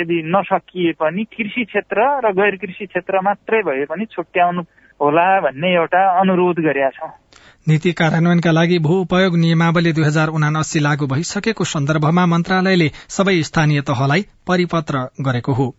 यदि 0.00 0.22
नसकिए 0.26 0.92
पनि 0.92 1.24
कृषि 1.24 1.64
क्षेत्र 1.64 2.08
र 2.26 2.32
गैर 2.32 2.56
कृषि 2.56 2.86
क्षेत्र 2.86 3.20
मात्रै 3.20 3.62
भए 3.62 3.84
पनि 3.84 4.04
छुट्याउनु 4.12 4.62
होला 5.00 5.28
भन्ने 5.40 5.74
एउटा 5.74 6.02
अनुरोध 6.20 6.60
गरेका 6.60 6.90
छौँ। 6.90 7.12
नीति 7.68 7.92
कार्यान्वयनका 7.92 8.50
लागि 8.50 8.78
भू 8.78 9.00
उपयोग 9.00 9.36
नियमावली 9.36 9.92
दुई 9.92 10.04
हजार 10.04 10.28
उनासी 10.28 10.80
लागू 10.80 11.06
भइसकेको 11.06 11.64
सन्दर्भमा 11.64 12.26
मन्त्रालयले 12.26 12.88
सबै 13.08 13.42
स्थानीय 13.42 13.80
तहलाई 13.80 14.22
परिपत्र 14.48 15.08
गरेको 15.20 15.52
हो। 15.52 15.74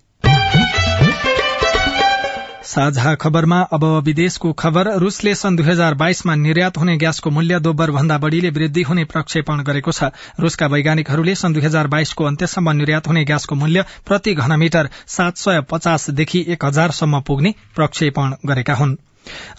साझा 2.68 3.14
खबरमा 3.16 3.60
अब 3.74 3.84
विदेशको 4.06 4.52
खबर। 4.54 4.88
रूसले 5.00 5.34
सन् 5.36 5.58
दुई 5.58 5.66
हजार 5.66 5.94
बाइसमा 5.94 6.36
निर्यात 6.36 6.78
हुने 6.78 6.98
ग्यासको 6.98 7.30
मूल्य 7.30 7.60
दोब्बर 7.60 7.92
भन्दा 7.92 8.18
बढ़ीले 8.18 8.50
वृद्धि 8.50 8.82
हुने 8.82 9.06
प्रक्षेपण 9.06 9.64
गरेको 9.64 9.92
छ। 9.92 10.12
रूसका 10.40 10.68
वैज्ञानिकहरूले 10.68 11.36
सन् 11.36 11.54
दुई 11.54 11.64
हजार 11.64 11.88
बाइसको 11.88 12.24
अन्त्यसम्म 12.24 12.76
निर्यात 12.76 13.08
हुने 13.08 13.26
ग्यासको 13.26 13.56
मूल्य 13.56 13.86
प्रति 14.06 14.34
घनमिटर 14.36 14.90
सात 15.08 15.38
सय 15.38 15.62
पचासदेखि 15.72 16.46
एक 16.50 16.66
हजारसम्म 16.66 17.22
पुग्ने 17.22 17.56
प्रक्षेपण 17.76 18.36
गरेका 18.46 18.76
हुन्। 18.76 18.98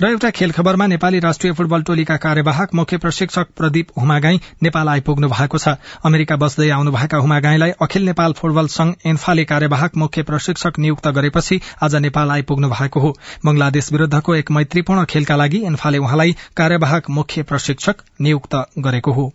र 0.03 0.07
एउटा 0.07 0.31
खेल 0.31 0.51
खबरमा 0.51 0.87
नेपाली 0.87 1.19
राष्ट्रिय 1.19 1.53
फुटबल 1.53 1.83
टोलीका 1.83 2.17
कार्यवाहक 2.17 2.75
मुख्य 2.75 2.97
प्रशिक्षक 2.97 3.47
प्रदीप 3.57 3.89
हुमागाई 4.01 4.41
नेपाल 4.63 4.89
आइपुग्नु 4.89 5.29
भएको 5.29 5.59
छ। 5.59 5.69
अमेरिका 6.05 6.37
बस्दै 6.37 6.71
आउनुभएका 6.71 7.19
हुमागाईलाई 7.19 7.71
अखिल 7.83 8.05
नेपाल 8.05 8.33
फुटबल 8.33 8.67
संघ 8.67 8.95
एन्फाले 9.07 9.45
कार्यवाहक 9.45 9.97
मुख्य 9.97 10.23
प्रशिक्षक 10.23 10.79
नियुक्त 10.79 11.09
गरेपछि 11.09 11.61
आज 11.83 11.95
नेपाल 11.97 12.31
आइपुग्नु 12.31 12.69
भएको 12.69 13.01
हो। 13.01 13.17
बंगलादेश 13.47 13.93
विरूद्धको 13.93 14.35
एक 14.35 14.51
मैत्रीपूर्ण 14.51 15.05
खेलका 15.05 15.37
लागि 15.37 15.63
एन्फाले 15.65 15.99
उहाँलाई 15.99 16.37
कार्यवाहक 16.57 17.11
मुख्य 17.11 17.43
प्रशिक्षक 17.43 17.97
नियुक्त 18.21 18.55
गरेको 18.79 19.13
हो। 19.13 19.33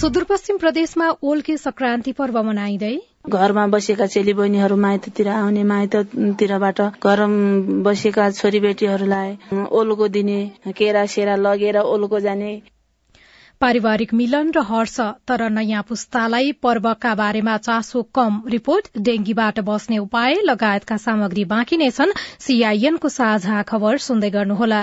सुदूरपश्चिम 0.00 0.58
प्रदेशमा 0.58 1.06
ओल्के 1.30 1.56
संक्रान्ति 1.58 2.12
पर्व 2.18 2.36
मनाइँदै 2.42 2.92
घरमा 3.28 3.64
बसेका 3.72 4.06
चेली 4.12 4.32
बहिनीहरू 4.34 4.76
माइततिर 4.84 5.28
आउने 5.30 5.64
माइततिरबाट 5.70 6.80
घर 6.80 7.22
बसेका 7.86 8.28
छोरीबेटीहरूलाई 8.38 9.34
ओलुको 9.80 10.08
दिने 10.14 10.38
केरा 10.78 11.04
सेरा 11.14 11.34
लगेर 11.40 11.78
ओलुको 11.82 12.20
जाने। 12.26 12.52
पारिवारिक 13.60 14.14
मिलन 14.22 14.54
र 14.56 14.64
हर्ष 14.70 14.96
तर 15.28 15.48
नयाँ 15.58 15.82
पुस्तालाई 15.88 16.52
पर्वका 16.62 17.14
बारेमा 17.20 17.56
चासो 17.68 18.02
कम 18.14 18.40
रिपोर्ट 18.56 18.90
डेंगीबाट 19.10 19.60
बस्ने 19.68 19.98
उपाय 20.06 20.40
लगायतका 20.44 20.96
सामग्री 21.04 21.44
बाँकी 21.52 21.82
नै 21.84 21.90
छन्। 22.00 22.16
सीआईएनको 22.48 23.08
साझा 23.20 23.62
खबर 23.68 24.04
सुन्दै 24.08 24.30
गर्नुहोला। 24.30 24.82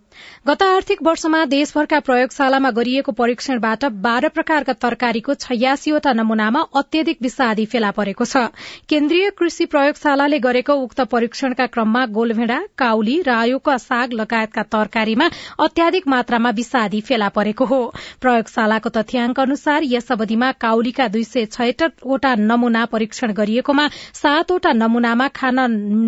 गत 0.47 0.63
आर्थिक 0.63 1.01
वर्षमा 1.03 1.43
देशभरका 1.45 1.99
प्रयोगशालामा 1.99 2.69
गरिएको 2.71 3.11
परीक्षणबाट 3.13 3.85
बाह्र 4.01 4.29
प्रकारका 4.29 4.73
तरकारीको 4.81 5.33
छयासीवटा 5.43 6.13
नमूनामा 6.13 6.61
अत्यधिक 6.75 7.17
विषादी 7.21 7.65
फेला 7.65 7.91
परेको 7.91 8.25
छ। 8.25 8.43
केन्द्रीय 8.89 9.29
कृषि 9.37 9.65
प्रयोगशालाले 9.65 10.39
गरेको 10.39 10.73
उक्त 10.83 11.01
परीक्षणका 11.11 11.65
क्रममा 11.67 12.05
गोलभेडा 12.17 12.59
काउली 12.77 13.17
रायोका 13.21 13.77
साग 13.77 14.13
लगायतका 14.13 14.63
तरकारीमा 14.71 15.29
अत्याधिक 15.59 16.07
मात्रामा 16.07 16.49
विषादी 16.51 17.01
फेला 17.01 17.29
परेको 17.29 17.65
हो। 17.65 17.81
प्रयोगशालाको 18.21 18.89
तथ्याङ्क 18.97 19.39
अनुसार 19.39 19.83
यस 19.85 20.11
अवधिमा 20.11 20.51
काउलीका 20.59 21.07
दुई 21.07 21.23
सय 21.23 21.45
छयत्तरवटा 21.53 22.33
नमूना 22.41 22.85
परीक्षण 22.87 23.33
गरिएकोमा 23.33 23.87
सातवटा 24.13 24.71
नमूनामा 24.73 25.27
खान 25.35 25.59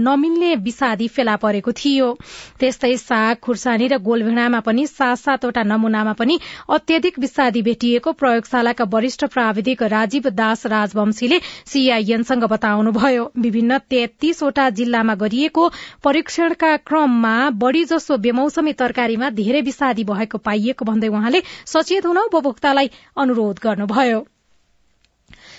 नमिल्ने 0.08 0.56
विषादी 0.66 1.08
फेला 1.08 1.36
परेको 1.38 1.72
थियो। 1.74 2.12
त्यस्तै 2.60 2.96
साग 2.98 3.36
खुर्सानी 3.44 3.88
र 3.94 3.98
गोलभेड़ामा 4.04 4.60
पनि 4.60 4.88
सात 4.88 5.18
सातवटा 5.20 5.64
नमूनामा 5.64 6.14
पनि 6.14 6.40
अत्यधिक 6.70 7.20
विषादी 7.20 7.62
भेटिएको 7.62 8.12
प्रयोगशालाका 8.14 8.86
वरिष्ठ 8.94 9.26
प्राविधिक 9.34 9.84
राजीव 9.92 10.30
दास 10.34 10.66
राजवंशीले 10.68 11.40
सीआईएनसँग 11.66 12.44
बताउनुभयो। 12.50 13.32
विभिन्न 13.38 13.78
तेत्तीसवटा 13.90 14.70
जिल्लामा 14.72 15.16
गरिएको 15.16 15.70
परीक्षणका 16.04 16.76
क्रममा 16.84 17.36
बढ़ी 17.62 17.84
जसो 17.86 18.18
बेमौसमी 18.18 18.74
तरकारीमा 18.74 19.30
धेरै 19.32 19.62
विषादी 19.62 20.04
भएको 20.04 20.38
पाइएको 20.40 20.86
भन्दै 20.86 21.08
उहाँले 21.10 21.42
सचेत 21.68 22.06
हुन 22.06 22.18
उपभोक्तालाई 22.20 22.90
अनुरोध 23.18 23.60
गर्नुभयो। 23.64 24.22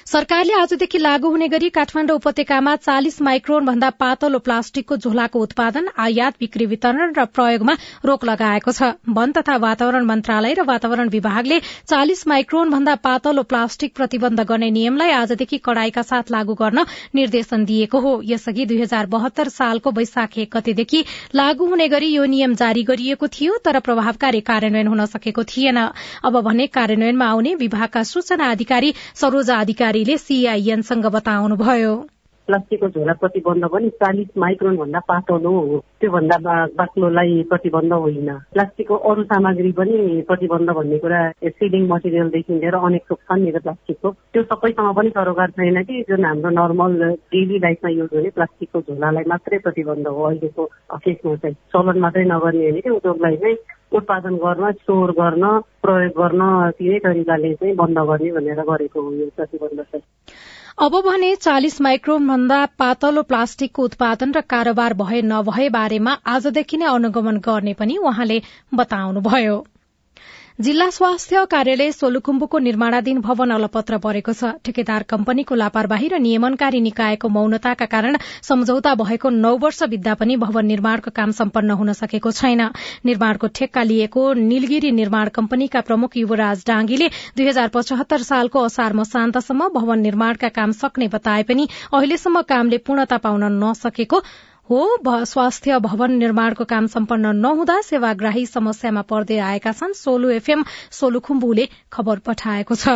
सरकारले 0.06 0.52
आजदेखि 0.52 0.98
लागू 0.98 1.28
हुने 1.30 1.46
गरी 1.48 1.68
काठमाण्डु 1.70 2.14
उपत्यकामा 2.14 2.74
चालिस 2.76 3.20
माइक्रोन 3.22 3.64
भन्दा 3.66 3.88
पातलो 3.96 4.38
प्लास्टिकको 4.38 4.96
झोलाको 4.98 5.40
उत्पादन 5.42 5.86
आयात 5.96 6.34
बिक्री 6.40 6.66
वितरण 6.66 7.12
र 7.16 7.24
प्रयोगमा 7.28 7.74
रोक 8.04 8.24
लगाएको 8.24 8.72
छ। 8.72 8.90
वन 9.10 9.32
तथा 9.32 9.56
वातावरण 9.56 10.04
मन्त्रालय 10.04 10.54
र 10.54 10.64
वातावरण 10.68 11.08
विभागले 11.08 11.60
चालिस 11.88 12.26
माइक्रोन 12.28 12.70
भन्दा 12.70 12.94
पातलो 13.00 13.42
प्लास्टिक 13.44 13.94
प्रतिबन्ध 13.96 14.40
गर्ने 14.44 14.70
नियमलाई 14.70 15.10
आजदेखि 15.14 15.58
कड़ाईका 15.64 16.02
साथ 16.04 16.30
लागू 16.30 16.54
गर्न 16.54 16.84
निर्देशन 17.14 17.64
दिएको 17.64 17.98
हो। 17.98 18.12
यसअघि 18.24 18.66
दुई 18.66 18.80
हजार 18.82 19.06
बहत्तर 19.08 19.48
सालको 19.56 19.90
वैशाख 19.92 20.38
एक 20.38 20.56
गतेदेखि 20.56 21.04
लागू 21.34 21.70
हुने 21.72 21.88
गरी 21.88 22.12
यो 22.12 22.24
नियम 22.34 22.54
जारी 22.56 22.82
गरिएको 22.84 23.30
थियो 23.30 23.56
तर 23.64 23.80
प्रभावकारी 23.80 24.40
कार्यान्वयन 24.52 24.88
हुन 24.88 25.04
सकेको 25.16 25.44
थिएन। 25.46 25.80
अब 26.24 26.40
भने 26.42 26.66
कार्यान्वयनमा 26.76 27.30
आउने 27.30 27.54
विभागका 27.56 28.02
सूचना 28.04 28.50
अधिकारी 28.50 28.94
सरोजा 29.16 29.60
अधिकारी 29.60 29.92
अधिकारीले 29.94 30.16
सीआईएनसँग 30.18 31.06
बताउनुभयो। 31.14 31.90
प्लास्टिकको 32.46 32.88
झोला 32.88 33.12
प्रतिबन्ध 33.12 33.64
पनि 33.72 33.88
चालिस 34.00 34.28
माइक्रोन 34.38 34.76
भन्दा 34.76 35.00
पातलो 35.08 35.50
हो। 35.50 35.78
त्योभन्दा 36.00 36.36
बाक्लोलाई 36.78 37.42
प्रतिबन्ध 37.48 37.92
होइन। 37.92 38.30
प्लास्टिकको 38.52 38.96
अरू 39.10 39.22
सामग्री 39.24 39.72
पनि 39.72 40.22
प्रतिबन्ध 40.28 40.70
भन्ने 40.70 40.98
कुरा 40.98 41.20
सिलिङ 41.44 41.88
मटेरियलदेखि 41.88 42.52
लिएर 42.54 42.74
अनेक 42.74 43.04
थोक 43.10 43.18
छन् 43.18 43.44
नि 43.44 43.50
प्लास्टिकको। 43.58 44.10
त्यो 44.32 44.42
सबैसँग 44.42 44.94
पनि 44.96 45.10
सरोकार 45.10 45.50
छैन 45.50 45.82
कि। 45.82 46.02
जुन 46.08 46.24
हाम्रो 46.24 46.50
नर्मल 46.50 46.92
डेली 47.32 47.58
लाइफमा 47.58 47.90
युज 47.90 48.10
हुने 48.14 48.30
प्लास्टिकको 48.30 48.80
झोलालाई 48.80 49.24
मात्रै 49.28 49.58
प्रतिबन्ध 49.58 50.06
हो। 50.06 50.22
अहिलेको 50.22 50.64
केसमा 51.04 51.34
चाहिँ 51.36 51.56
चलन 51.72 51.98
मात्रै 52.00 52.24
नगर्ने 52.24 52.68
होइन 52.68 52.80
कि 52.80 52.90
उद्योगलाई 52.90 53.36
चाहिँ 53.36 53.56
उत्पादन 53.92 54.36
गर्न 54.36 54.72
स्टोर 54.72 55.10
गर्न 55.12 55.44
प्रयोग 55.82 56.12
गर्न 56.20 56.42
तिनै 56.78 56.98
तरिकाले 56.98 57.54
चाहिँ 57.54 57.74
बन्द 57.76 57.98
गर्ने 57.98 58.30
भनेर 58.32 58.60
गरेको 58.70 59.00
हो 59.00 59.12
यो 59.12 59.26
प्रतिबन्ध 59.36 59.80
चाहिँ। 59.80 60.04
अब 60.78 60.94
भने 61.00 61.34
चालिस 61.36 61.80
माइक्रोन 61.80 62.26
भन्दा 62.28 62.56
पातलो 62.78 63.22
प्लास्टिकको 63.24 63.82
उत्पादन 63.84 64.32
र 64.36 64.40
कारोबार 64.52 64.94
भए 64.94 65.20
नभए 65.24 65.68
बारेमा 65.74 66.14
आजदेखि 66.32 66.76
नै 66.76 66.86
अनुगमन 66.92 67.36
गर्ने 67.44 67.74
पनि 67.74 67.96
उहाँले 68.02 68.38
बताउनुभयो। 68.74 69.54
जिल्ला 70.58 70.88
स्वास्थ्य 70.90 71.44
कार्यालय 71.50 71.90
सोलुखुम्बुको 71.92 72.58
निर्माणाधीन 72.58 73.20
भवन 73.20 73.50
अलपत्र 73.50 73.96
परेको 73.98 74.32
छ। 74.32 74.50
ठेकेदार 74.62 75.02
कम्पनीको 75.02 75.54
लापरवाही 75.54 76.08
र 76.08 76.18
नियमनकारी 76.22 76.80
निकायको 76.80 77.28
मौनताका 77.28 77.86
कारण 77.90 78.16
सम्झौता 78.48 78.94
भएको 78.94 79.30
नौ 79.34 79.50
वर्ष 79.58 79.82
बित्दा 79.90 80.14
पनि 80.14 80.36
भवन 80.38 80.66
निर्माणको 80.66 81.10
काम 81.10 81.30
सम्पन्न 81.34 81.70
हुन 81.74 81.92
सकेको 81.92 82.30
छैन। 82.30 82.62
निर्माणको 83.02 83.46
ठेक्का 83.50 83.82
लिएको 83.82 84.32
निलगिरी 84.46 84.90
निर्माण 84.94 85.34
कम्पनीका 85.34 85.80
प्रमुख 85.90 86.16
युवराज 86.16 86.64
डाँगीले 86.66 87.08
दुई 87.34 87.48
हजार 87.48 87.74
पचहत्तर 87.74 88.22
सालको 88.22 88.64
असार 88.70 88.92
मसान्तसम्म 88.94 89.68
भवन 89.74 90.06
निर्माणका 90.06 90.54
काम 90.54 90.78
सक्ने 90.78 91.08
बताए 91.10 91.42
पनि 91.50 91.68
अहिलेसम्म 91.92 92.46
कामले 92.46 92.78
पूर्णता 92.86 93.16
पाउन 93.26 93.50
नसकेको 93.58 94.22
हो 94.70 95.24
स्वास्थ्य 95.24 95.78
भवन 95.80 96.12
निर्माणको 96.18 96.64
काम 96.66 96.86
सम्पन्न 96.88 97.34
नहुँदा 97.36 97.80
सेवाग्राही 97.82 98.44
समस्यामा 98.46 99.02
पर्दै 99.04 99.38
आएका 99.46 99.72
छन्। 99.72 99.92
सोलु 99.94 100.30
एफएम 100.30 100.64
सोलुखुम्बुले 100.92 101.68
खबर 101.92 102.18
पठाएको 102.24 102.74
छ। 102.74 102.88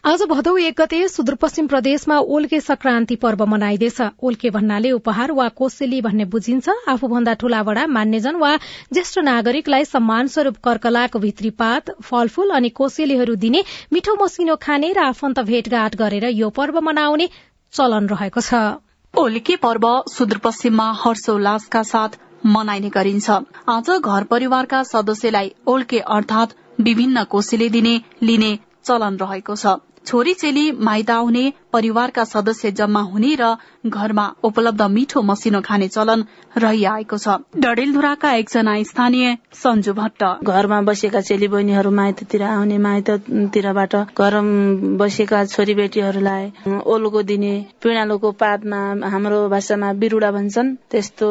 आज 0.00 0.22
भदौ 0.30 0.56
एक 0.58 0.74
गते 0.76 0.98
सुदूरपश्चिम 1.08 1.66
प्रदेशमा 1.66 2.18
ओल्के 2.34 2.60
संक्रान्ति 2.60 3.16
पर्व 3.16 3.44
मनाइँदैछ। 3.46 4.00
ओल्के 4.22 4.50
भन्नाले 4.50 4.90
उपहार 4.92 5.32
वा 5.32 5.48
कोसेली 5.58 6.00
भन्ने 6.02 6.24
बुझिन्छ। 6.32 6.68
आफूभन्दा 6.88 7.34
ठूला 7.34 7.62
बडा 7.62 7.86
मान्यजन 7.88 8.36
वा 8.36 8.56
ज्येष्ठ 8.92 9.18
नागरिकलाई 9.26 9.84
सम्मान 9.86 10.26
स्वरूप 10.34 10.56
कर्कलाको 10.64 11.18
भित्री 11.18 11.50
पात 11.58 11.90
फलफूल 12.02 12.50
अनि 12.56 12.68
कोसेलीहरू 12.78 13.34
दिने 13.42 13.64
मिठो 13.92 14.14
मसिनो 14.22 14.56
खाने 14.62 14.92
र 14.92 15.04
आफन्त 15.04 15.40
भेटघाट 15.50 15.96
गरेर 15.96 16.24
यो 16.32 16.48
पर्व 16.56 16.80
मनाउने 16.80 17.28
चलन 17.74 18.08
रहेको 18.08 18.40
छ। 18.42 18.62
ओलीके 19.14 19.54
पर्व 19.56 19.84
सुदूरपश्चिममा 20.08 20.84
हर्षोल्लासका 20.96 21.82
साथ 21.82 22.08
मनाइने 22.46 22.88
गरिन्छ। 22.88 23.30
आज 23.68 23.90
घर 23.90 24.24
परिवारका 24.24 24.82
सदस्यलाई 24.82 25.52
ओल्के 25.66 25.98
अर्थात 26.16 26.54
विभिन्न 26.80 27.24
कोसेले 27.24 27.68
दिने 27.68 27.94
लिने 28.22 28.52
चलन 28.84 29.16
रहेको 29.16 29.56
छ। 29.56 29.74
छोरी 30.06 30.32
चेली 30.34 30.70
माइत 30.72 31.10
आउने 31.10 31.52
परिवारका 31.72 32.24
सदस्य 32.24 32.70
जम्मा 32.72 33.00
हुने 33.00 33.34
र 33.40 33.54
घरमा 33.86 34.24
उपलब्ध 34.44 34.82
मिठो 34.90 35.20
मसिनो 35.22 35.60
खाने 35.60 35.88
चलन 35.88 36.24
रहिआएको 36.58 37.18
छ। 37.18 37.36
डडेलधुराका 37.56 38.32
एकजना 38.34 38.74
स्थानीय 38.82 39.36
सञ्जु 39.54 39.92
भट्ट। 39.94 40.22
घरमा 40.44 40.80
बसेका 40.82 41.20
चेली 41.20 41.48
बहिनीहरू 41.48 41.90
माइततिर 41.90 42.42
आउने 42.42 42.78
माइततिरबाट 42.78 43.94
घर 43.96 44.34
बसेका 45.00 45.44
छोरी 45.44 45.74
बेटीहरूलाई 45.74 46.50
ओलुको 46.84 47.22
दिने 47.30 47.54
पिँडालुको 47.82 48.30
पातमा 48.42 48.80
हाम्रो 49.10 49.48
भाषामा 49.48 49.92
बिरुडा 50.02 50.30
भन्छन्। 50.32 50.74
त्यस्तो 50.90 51.28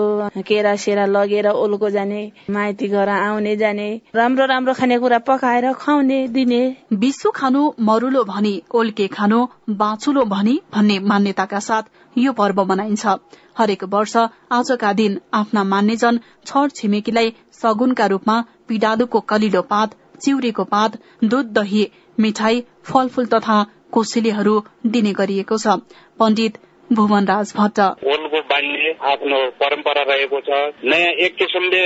केरा 0.47 0.75
सेरा 0.75 1.05
लगेर 1.05 1.47
ओलुको 1.49 1.89
जाने 1.89 2.21
माइती 2.49 2.87
घर 2.87 3.09
आउने 3.09 3.55
जाने 3.57 3.89
राम्रो 4.15 4.45
राम्रो 4.45 4.73
खानेकुरा 4.73 5.19
पकाएर 5.27 5.71
खुवाउने 5.75 6.27
दिने। 6.33 6.63
विश्व 6.95 7.29
खानु 7.35 7.61
मरुलो 7.81 8.23
भनी 8.23 8.58
ओल्के 8.75 9.07
खानु 9.09 9.39
बाँचुलो 9.77 10.25
भनी 10.27 10.59
भन्ने 10.73 10.99
मान्यताका 11.05 11.59
साथ 11.61 11.83
यो 12.15 12.31
पर्व 12.33 12.63
मनाइन्छ। 12.65 13.15
हरेक 13.57 13.83
वर्ष 13.93 14.15
आजका 14.51 14.93
दिन 14.93 15.19
आफ्ना 15.33 15.63
मान्यजन 15.65 16.19
छर 16.45 16.69
छिमेकीलाई 16.75 17.33
सगुनका 17.53 18.05
रूपमा 18.07 18.37
पिडालुको 18.67 19.19
कलिलो 19.29 19.61
पात 19.71 19.95
चिउरेको 20.21 20.63
पात 20.67 20.97
दूध 21.25 21.51
दही 21.53 21.83
मिठाई 22.17 22.63
फलफूल 22.85 23.25
तथा 23.33 23.59
कोसेलीहरू 23.91 24.55
दिने 24.87 25.13
गरिएको 25.13 25.57
छ। 25.57 25.77
पण्डित 26.19 26.57
भुवन 26.89 27.25
राज 27.25 27.53
भट्ट। 27.57 27.79
ओलको 28.11 28.39
बाँड्ने 28.49 28.91
आफ्नो 29.09 29.39
परम्परा 29.59 30.03
रहेको 30.03 30.39
छ। 30.41 30.59
नयाँ 30.85 31.11
एक 31.25 31.35
किसिमले 31.37 31.81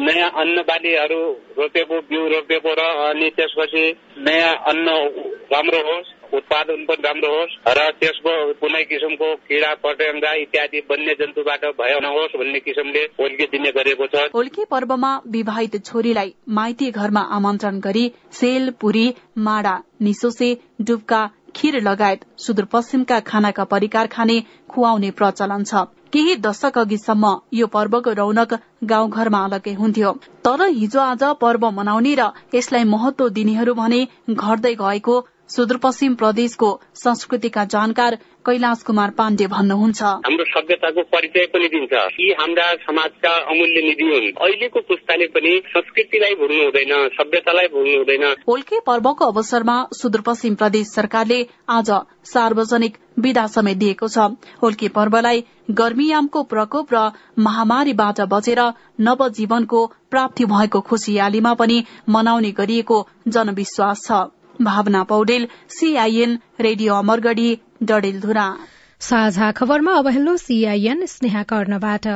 नयाँ 0.00 0.30
अन्न 0.42 0.62
बालीहरू 0.68 1.20
रोपेको 1.58 2.00
बिउ 2.10 2.28
रोपेको 2.28 2.74
र 2.78 2.86
अनि 3.06 3.30
त्यसपछि 3.36 3.84
नयाँ 4.26 4.54
अन्न 4.72 4.86
राम्रो 5.52 5.80
होस्। 5.88 6.13
उत्पादन 6.34 6.84
पनि 6.84 7.02
राम्रो 7.04 7.30
होस् 7.34 7.56
र 7.68 7.86
त्यसको 8.00 8.32
कुनै 8.60 8.82
किसिमको 8.84 9.28
किरा 9.48 9.72
पटङ्गा 9.84 10.32
इत्यादि 10.42 10.80
वन्य 10.90 11.14
जन्तुबाट 11.20 11.64
भय 11.78 11.94
नहोस् 12.02 12.36
भन्ने 12.36 12.60
किसिमले 12.60 13.02
होल्की 13.20 13.46
दिने 13.52 13.70
गरेको 13.72 14.06
छ। 14.06 14.26
होल्की 14.34 14.64
पर्वमा 14.70 15.12
विवाहित 15.28 15.80
छोरीलाई 15.86 16.34
माइती 16.50 16.90
घरमा 16.92 17.22
आमन्त्रण 17.38 17.80
गरी 17.80 18.04
सेल 18.32 18.70
पुरी 18.80 19.06
माडा 19.46 19.76
निसोसे 20.02 20.52
डुब्का 20.82 21.22
खीर 21.56 21.80
लगायत 21.82 22.24
सुदूरपश्चिमका 22.38 23.18
खानाका 23.26 23.64
परिकार 23.72 24.06
खाने 24.06 24.40
खुवाउने 24.70 25.10
प्रचलन 25.18 25.64
छ। 25.64 25.84
केही 26.14 26.34
दशक 26.36 26.78
अघिसम्म 26.78 27.30
यो 27.54 27.66
पर्वको 27.66 28.12
रौनक 28.12 28.52
गाउँघरमा 28.90 29.38
अलग्गै 29.44 29.74
हुन्थ्यो। 29.74 30.10
तर 30.46 30.62
हिजो 30.70 31.00
आज 31.00 31.22
पर्व 31.40 31.70
मनाउने 31.70 32.14
र 32.14 32.26
यसलाई 32.54 32.84
महत्व 32.90 33.28
दिनेहरू 33.38 33.74
भने 33.74 34.00
घट्दै 34.30 34.74
गएको 34.82 35.16
सुदूरपश्चिम 35.48 36.14
प्रदेशको 36.14 36.68
संस्कृतिका 36.94 37.64
जानकार 37.64 38.14
कैलाश 38.46 38.82
कुमार 38.82 39.10
पाण्डे 39.10 39.46
भन्नुहुन्छ। 39.46 40.02
हाम्रो 40.02 40.44
सभ्यताको 40.44 41.02
परिचय 41.12 41.46
पनि 41.52 41.68
दिन्छ। 41.68 41.92
यी 42.20 42.30
हाम्रा 42.32 42.66
समाजका 42.84 43.30
अमूल्य 43.52 43.82
निधि 43.82 44.04
हुन्। 44.04 44.26
अहिलेको 44.40 44.80
पुस्ताले 44.80 45.26
पनि 45.26 45.52
संस्कृतिलाई 45.66 46.34
भुल्नु 46.34 46.62
हुँदैन 46.64 47.08
सभ्यतालाई 47.14 47.66
भुल्नु 47.66 47.96
हुँदैन। 47.96 48.24
होल्के 48.48 48.80
पर्वको 48.80 49.24
अवसरमा 49.24 49.76
सुदूरपश्चिम 49.92 50.54
प्रदेश 50.54 50.86
सरकारले 50.88 51.40
आज 51.68 51.90
सार्वजनिक 52.24 52.98
विदा 53.18 53.46
समेत 53.46 53.76
दिएको 53.76 54.08
छ। 54.08 54.18
होल्के 54.62 54.88
पर्वलाई 54.88 55.44
गर्मीयामको 55.70 56.42
प्रकोप 56.42 56.94
र 56.94 57.10
महामारीबाट 57.38 58.20
बचेर 58.28 58.60
नवजीवनको 59.00 59.86
प्राप्ति 60.10 60.44
भएको 60.44 60.80
खुशियालीमा 60.80 61.54
पनि 61.54 61.84
मनाउने 62.08 62.50
गरिएको 62.52 63.06
जनविश्वास 63.28 64.06
छ। 64.06 64.24
Bhawana 64.62 65.02
Paudel 65.02 65.46
CIN 65.68 66.38
radio 66.60 66.94
Amargadhi 66.94 67.58
Dadeldhura. 67.82 68.56
साझा 69.00 69.50
खबरमा 69.52 69.92
अब 69.92 70.08
हेलो 70.08 70.36
सीआईएन 70.36 71.06
स्नेहा 71.06 71.42
कर्णबाट। 71.42 72.06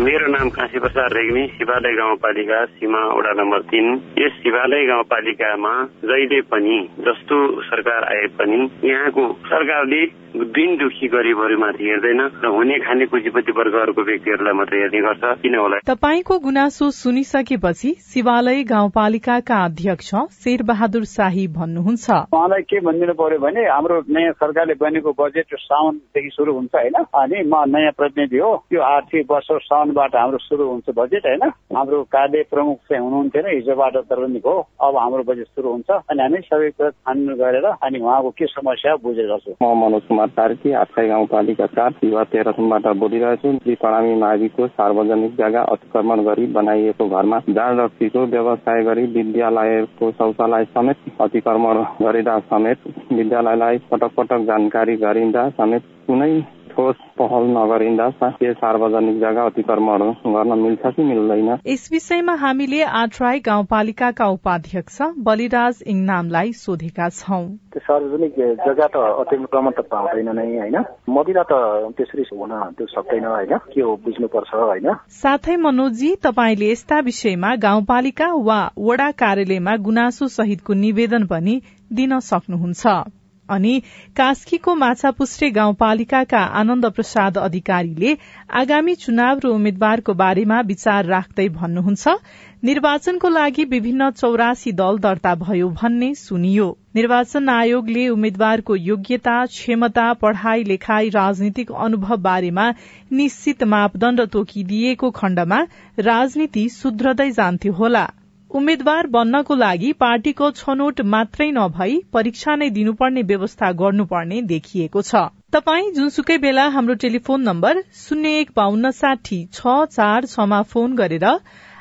मेरो 0.00 0.26
नाम 0.26 0.48
काशी 0.48 0.78
प्रसाद 0.78 1.12
रेग्मी 1.12 1.46
शिवालय 1.46 1.92
गाउँपालिका 1.92 2.64
सीमा 2.64 2.98
वडा 2.98 3.32
नम्बर 3.32 3.60
तीन। 3.62 3.94
यस 4.18 4.32
शिवालय 4.32 4.86
गाउँपालिकामा 4.86 5.72
जहिले 6.04 6.40
पनि 6.40 6.88
जस्तो 6.98 7.62
सरकार 7.62 8.04
आए 8.04 8.26
पनि 8.26 8.88
यहाँको 8.90 9.32
सरकारले 9.46 10.06
दिन 10.30 10.76
दुखी 10.76 11.06
गरिबहरूमाथि 11.08 11.84
हेर्दैन 11.84 12.20
र 12.44 12.46
हुने 12.46 12.78
खाने 12.78 13.06
पुँजीपति 13.10 13.52
वर्गहरूको 13.52 14.02
व्यक्तिहरूलाई 14.02 14.54
मात्रै 14.54 14.78
हेर्ने 14.80 15.00
गर्छ 15.02 15.24
किन 15.42 15.54
होला? 15.58 15.78
तपाईँको 15.82 16.38
गुनासो 16.38 16.90
सुनिसकेपछि 16.90 17.90
शिवालय 17.98 18.62
गाउँपालिकाका 18.62 19.56
अध्यक्ष 19.64 20.10
शेर 20.38 20.62
बहादुर 20.62 21.04
शाही 21.04 21.46
भन्नुहुन्छ। 21.50 22.10
उहाँलाई 22.30 22.62
के 22.62 22.80
भनिदिनु 22.80 23.14
पर्यो 23.18 23.38
भने 23.38 23.62
हाम्रो 23.66 23.96
नयाँ 24.06 24.32
सरकारले 24.38 24.74
बनेको 24.78 25.10
बजेट 25.18 25.50
साउनदेखि 25.50 26.30
शुरू 26.30 26.54
हुन्छ 26.54 26.74
होइन? 26.74 26.94
अनि 26.94 27.42
म 27.50 27.54
नयाँ 27.74 27.92
प्रतिनिधि 27.98 28.38
हो 28.38 28.52
यो 28.72 28.80
आर्थिक 28.80 29.26
वर्ष 29.30 29.50
साउनबाट 29.66 30.14
हाम्रो 30.14 30.38
शुरू 30.46 30.68
हुन्छ 30.70 30.94
बजेट 30.94 31.26
होइन? 31.26 31.42
हाम्रो 31.74 32.02
कार्य 32.06 32.44
प्रमुख 32.50 32.78
चाहिँ 32.86 33.02
हुनुहुन्थेन 33.02 33.46
हिजोबाट 33.50 33.96
तरनिक 34.06 34.46
हो 34.46 34.56
अब 34.78 34.96
हाम्रो 34.96 35.22
बजेट 35.26 35.46
शुरू 35.58 35.68
हुन्छ। 35.70 35.90
अनि 35.90 36.22
हामी 36.22 36.38
सबै 36.46 36.70
कुरा 36.70 36.90
छानबिन 36.90 37.34
गरेर 37.34 37.66
अनि 37.82 37.98
उहाँको 37.98 38.30
के 38.30 38.46
समस्या 38.46 38.94
बुझेर 39.02 39.26
गर्छौँ। 39.26 39.58
म 39.62 39.74
मनोज 39.80 40.02
कुमार 40.20 40.28
कार्की 40.36 40.72
आठसाई 40.74 41.06
गाउँपालिका 41.08 41.66
चार 41.66 41.92
युवा 42.04 42.22
तेह्रथुमबाट 42.24 42.86
बोलिरहेछु 42.98 43.52
श्री 43.54 43.74
प्रणामी 43.74 44.14
माविको 44.14 44.66
सार्वजनिक 44.68 45.32
जग्गा 45.36 45.62
अतिक्रमण 45.72 46.22
गरी 46.24 46.46
बनाइएको 46.52 47.08
घरमा 47.10 47.38
जाँड 47.50 47.80
रक्सीको 47.80 48.24
व्यवसाय 48.28 48.82
गरी 48.84 49.04
विद्यालयको 49.14 50.10
शौचालय 50.12 50.64
समेत 50.74 51.20
अतिक्रमण 51.20 51.82
गरिँदा 52.02 52.38
समेत 52.46 52.88
विद्यालयलाई 53.12 53.78
पटक 53.90 54.14
पटक 54.16 54.44
जानकारी 54.46 54.96
गरिँदा 54.98 55.48
समेत 55.56 55.88
कुनै 56.06 56.32
ठोस 56.80 56.96
पहल 57.18 57.44
नगरिँदा 57.56 58.08
के 58.32 58.52
सार्वजनिक 58.52 59.16
जग्गा 59.20 59.42
अतिक्रमण 59.44 60.02
गर्न 60.26 60.58
मिल्छ 60.58 60.92
कि 60.96 61.02
मिल्दैन? 61.02 61.48
यस 61.66 61.88
विषयमा 61.92 62.34
हामीले 62.34 62.82
आठराई 63.00 63.40
गाउँपालिकाका 63.40 64.26
उपाध्यक्ष 64.26 64.98
बलिराज 65.18 65.82
इङनामलाई 65.86 66.52
सोधेका 66.52 67.08
छौं। 67.08 67.44
त्यो 67.72 67.80
सार्वजनिक 67.80 68.40
जग्गा 68.64 68.86
त 68.86 68.96
अतिक्रमण 69.20 69.70
त 69.70 69.86
पाउँदैन 69.92 70.32
नै 70.32 70.46
होइन? 70.56 70.78
मदिरा 71.10 71.44
त 71.52 71.60
त्यसरी 72.00 72.24
हुन 72.32 72.56
त्यो 72.78 72.86
सक्दैन 72.86 73.24
होइन? 73.24 73.54
के 73.72 73.80
हो 73.80 73.96
बुझ्नुपर्छ 74.00 74.50
होइन? 74.54 74.90
साथै 75.20 75.56
मनोजी 75.56 76.16
तपाईँले 76.24 76.72
यस्ता 76.72 77.00
विषयमा 77.04 77.54
गाउँपालिका 77.60 78.32
वा 78.48 78.60
वडा 78.78 79.10
कार्यालयमा 79.20 79.76
गुनासो 79.76 80.34
सहितको 80.40 80.72
निवेदन 80.80 81.26
पनि 81.26 81.60
दिन 81.92 82.18
सक्नुहुन्छ। 82.18 83.19
अनि 83.50 83.74
कास्कीको 84.16 84.74
माछापुष्टे 84.74 85.50
गाउँपालिकाका 85.50 86.42
आनन्द 86.60 86.90
प्रसाद 86.92 87.38
अधिकारीले 87.38 88.16
आगामी 88.60 88.94
चुनाव 89.04 89.40
र 89.44 89.48
उम्मेद्वारको 89.50 90.14
बारेमा 90.14 90.60
विचार 90.66 91.04
राख्दै 91.06 91.48
भन्नुहुन्छ 91.56 92.16
निर्वाचनको 92.64 93.28
लागि 93.28 93.64
विभिन्न 93.64 94.10
चौरासी 94.12 94.72
दल 94.72 94.98
दर्ता 94.98 95.34
भयो 95.34 95.68
भन्ने 95.80 96.14
सुनियो। 96.14 96.66
निर्वाचन 96.94 97.48
आयोगले 97.48 98.08
उम्मेद्वारको 98.08 98.76
योग्यता 98.76 99.36
क्षमता 99.46 100.12
पढ़ाई 100.22 100.64
लेखाई 100.64 101.08
राजनीतिक 101.08 101.72
अनुभव 101.72 102.16
बारेमा 102.20 102.70
निश्चित 103.12 103.64
मापदण्ड 103.72 104.26
तोकिदिएको 104.28 105.10
खण्डमा 105.10 105.66
राजनीति 105.98 106.68
सुध्रदै 106.68 107.30
जान्थ्यो 107.32 107.72
होला। 107.72 108.08
उम्मेद्वार 108.50 109.06
बन्नको 109.06 109.54
लागि 109.54 109.92
पार्टीको 110.00 110.50
छनौट 110.52 111.00
मात्रै 111.10 111.46
नभई 111.50 111.98
परीक्षा 112.12 112.54
नै 112.56 112.68
दिनुपर्ने 112.78 113.22
व्यवस्था 113.28 113.70
गर्नुपर्ने 113.82 114.40
देखिएको 114.48 115.02
छ। 115.02 115.22
तपाई 115.52 115.90
जुनसुकै 115.98 116.38
बेला 116.38 116.64
हाम्रो 116.68 116.96
टेलिफोन 117.04 117.46
नम्बर 117.50 117.82
शून्य 118.00 118.34
एक 118.40 118.50
बान्न 118.56 118.90
साठी 118.96 119.40
छ 119.52 119.76
चार 119.92 120.26
छमा 120.26 120.60
फोन 120.72 120.96
गरेर 120.96 121.28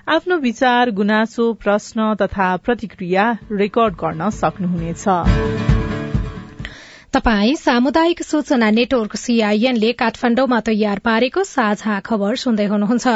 आफ्नो 0.10 0.38
विचार 0.46 0.94
गुनासो 1.02 1.50
प्रश्न 1.66 2.14
तथा 2.22 2.56
प्रतिक्रिया 2.70 3.28
रेकर्ड 3.64 4.00
गर्न 4.04 4.30
सक्नुहुनेछ। 4.38 5.69
तपाई 7.14 7.54
सामुदायिक 7.56 8.20
सूचना 8.22 8.70
नेटवर्क 8.70 9.16
सीआईएनले 9.16 9.92
काठमाण्डुमा 9.92 10.60
तयार 10.60 11.00
पारेको 11.06 11.44
साझा 11.44 12.00
खबर 12.06 12.36
सुन्दै 12.36 12.66
हुनुहुन्छ। 12.66 13.08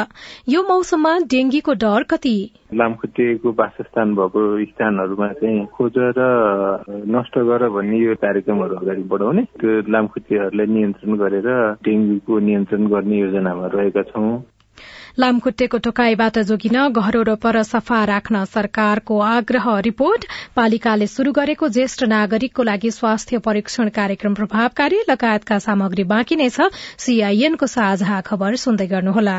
यो 0.48 0.62
मौसममा 0.62 1.12
डेंगीको 1.30 1.72
डर 1.78 2.02
कति? 2.02 2.34
लामखुट्टेको 2.74 3.52
वासस्थान 3.60 4.14
भएको 4.14 4.42
स्थानहरूमा 4.64 5.28
चाहिँ 5.38 5.66
खोज 5.76 5.98
र 6.18 6.26
नष्ट 7.06 7.38
गर 7.38 7.68
भन्ने 7.70 7.98
यो 7.98 8.14
कार्यक्रमहरू 8.18 8.74
अगाडि 8.82 9.02
बढाउने। 9.14 9.42
त्यो 9.62 9.70
लामखुट्टेहरूलाई 9.86 10.66
नियन्त्रण 10.74 11.14
गरेर 11.22 11.48
डेंगूको 11.86 12.38
नियन्त्रण 12.48 12.86
गर्ने 12.90 13.20
योजनामा 13.20 13.66
रहेका 13.78 14.02
छौं। 14.10 14.26
लामखुट्टेको 15.18 15.78
टोकाईबाट 15.78 16.38
जोगिन 16.46 16.76
घरो 16.90 17.22
र 17.22 17.34
पर 17.42 17.62
सफा 17.64 17.98
राख्न 18.04 18.44
सरकारको 18.52 19.18
आग्रह 19.22 19.66
रिपोर्ट। 19.80 20.26
पालिकाले 20.56 21.06
शुरू 21.06 21.32
गरेको 21.32 21.68
ज्येष्ठ 21.70 22.02
नागरिकको 22.10 22.62
लागि 22.62 22.90
स्वास्थ्य 22.90 23.38
परीक्षण 23.40 23.88
कार्यक्रम 23.94 24.34
प्रभावकारी 24.34 25.02
लगायतका 25.08 25.58
सामग्री 25.66 26.04
बाँकी 26.10 26.36
नै 26.36 26.48
छ। 26.50 26.70
सीआईएनको 26.98 27.66
साझा 27.72 28.20
खबर 28.26 28.56
सुन्दै 28.62 28.86
गर्नुहोला। 28.86 29.38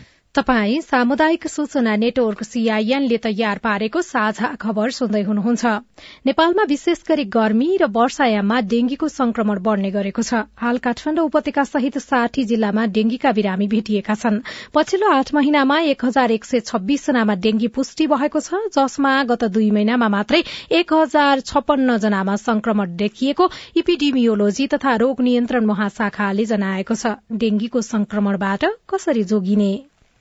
तपाई 0.35 0.79
सामुदायिक 0.81 1.47
सूचना 1.47 1.95
नेटवर्क 1.95 2.43
सीआईएनले 2.43 3.17
तयार 3.23 3.57
पारेको 3.63 4.01
साझा 4.01 4.47
खबर 4.61 4.91
सुन्दै 4.97 5.21
हुनुहुन्छ। 5.23 5.65
नेपालमा 6.25 6.63
विशेष 6.69 7.01
गरी 7.09 7.25
गर्मी 7.33 7.67
र 7.81 7.89
वर्षायाममा 7.97 8.59
डेंगीको 8.73 9.07
संक्रमण 9.15 9.59
बढ़ने 9.65 9.91
गरेको 9.91 10.23
छ। 10.23 10.39
हाल 10.55 10.77
काठमाडौँ 10.87 11.25
उपत्यका 11.25 11.63
सहित 11.63 11.97
साठी 11.97 12.43
जिल्लामा 12.53 12.85
डेंगीका 12.95 13.31
बिरामी 13.33 13.67
भेटिएका 13.75 14.15
छन्। 14.15 14.39
पछिल्लो 14.71 15.11
आठ 15.11 15.33
महिनामा 15.33 15.79
एक 15.89 16.05
हजार 16.05 16.31
एक 16.31 16.45
सय 16.45 16.59
छब्बीस 16.63 17.05
जनामा 17.07 17.35
डेंगी 17.43 17.67
पुष्टि 17.75 18.07
भएको 18.07 18.39
छ 18.39 18.63
जसमा 18.71 19.13
गत 19.27 19.43
दुई 19.51 19.69
महिनामा 19.71 20.11
मात्रै 20.15 20.43
एक 20.79 20.93
हजार 20.93 21.45
छप्पन्न 21.45 21.97
जनामा 22.07 22.39
संक्रमण 22.47 22.95
देखिएको 22.97 23.51
इपिडिमियोलोजी 23.83 24.71
तथा 24.79 24.95
रोग 25.03 25.21
नियन्त्रण 25.21 25.71
महाशाखाले 25.75 26.51
जनाएको 26.55 26.95
छ। 26.95 27.15
डेंगीको 27.35 27.87
संक्रमणबाट 27.93 28.69
कसरी 28.87 29.23
जोगिने? 29.27 29.73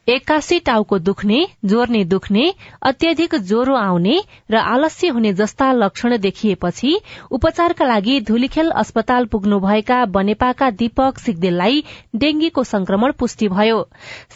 एक्कासी 0.09 0.59
टाउको 0.59 0.99
दुख्ने 0.99 1.39
जोर्ने 1.65 2.03
दुख्ने 2.05 2.45
अत्याधिक 2.83 3.35
ज्वरो 3.49 3.75
आउने 3.75 4.17
र 4.51 4.57
आलस्य 4.57 5.09
हुने 5.09 5.33
जस्ता 5.33 5.71
लक्षण 5.73 6.17
देखिएपछि 6.19 6.95
उपचारका 7.31 7.87
लागि 7.87 8.21
धुलीखेल 8.21 8.71
अस्पताल 8.83 9.27
पुग्नुभएका 9.27 10.05
बनेपाका 10.07 10.71
दीपक 10.71 11.19
सिगदेललाई 11.19 11.85
डेंगीको 12.17 12.65
संक्रमण 12.65 13.13
पुष्टि 13.13 13.49
भयो। 13.49 13.83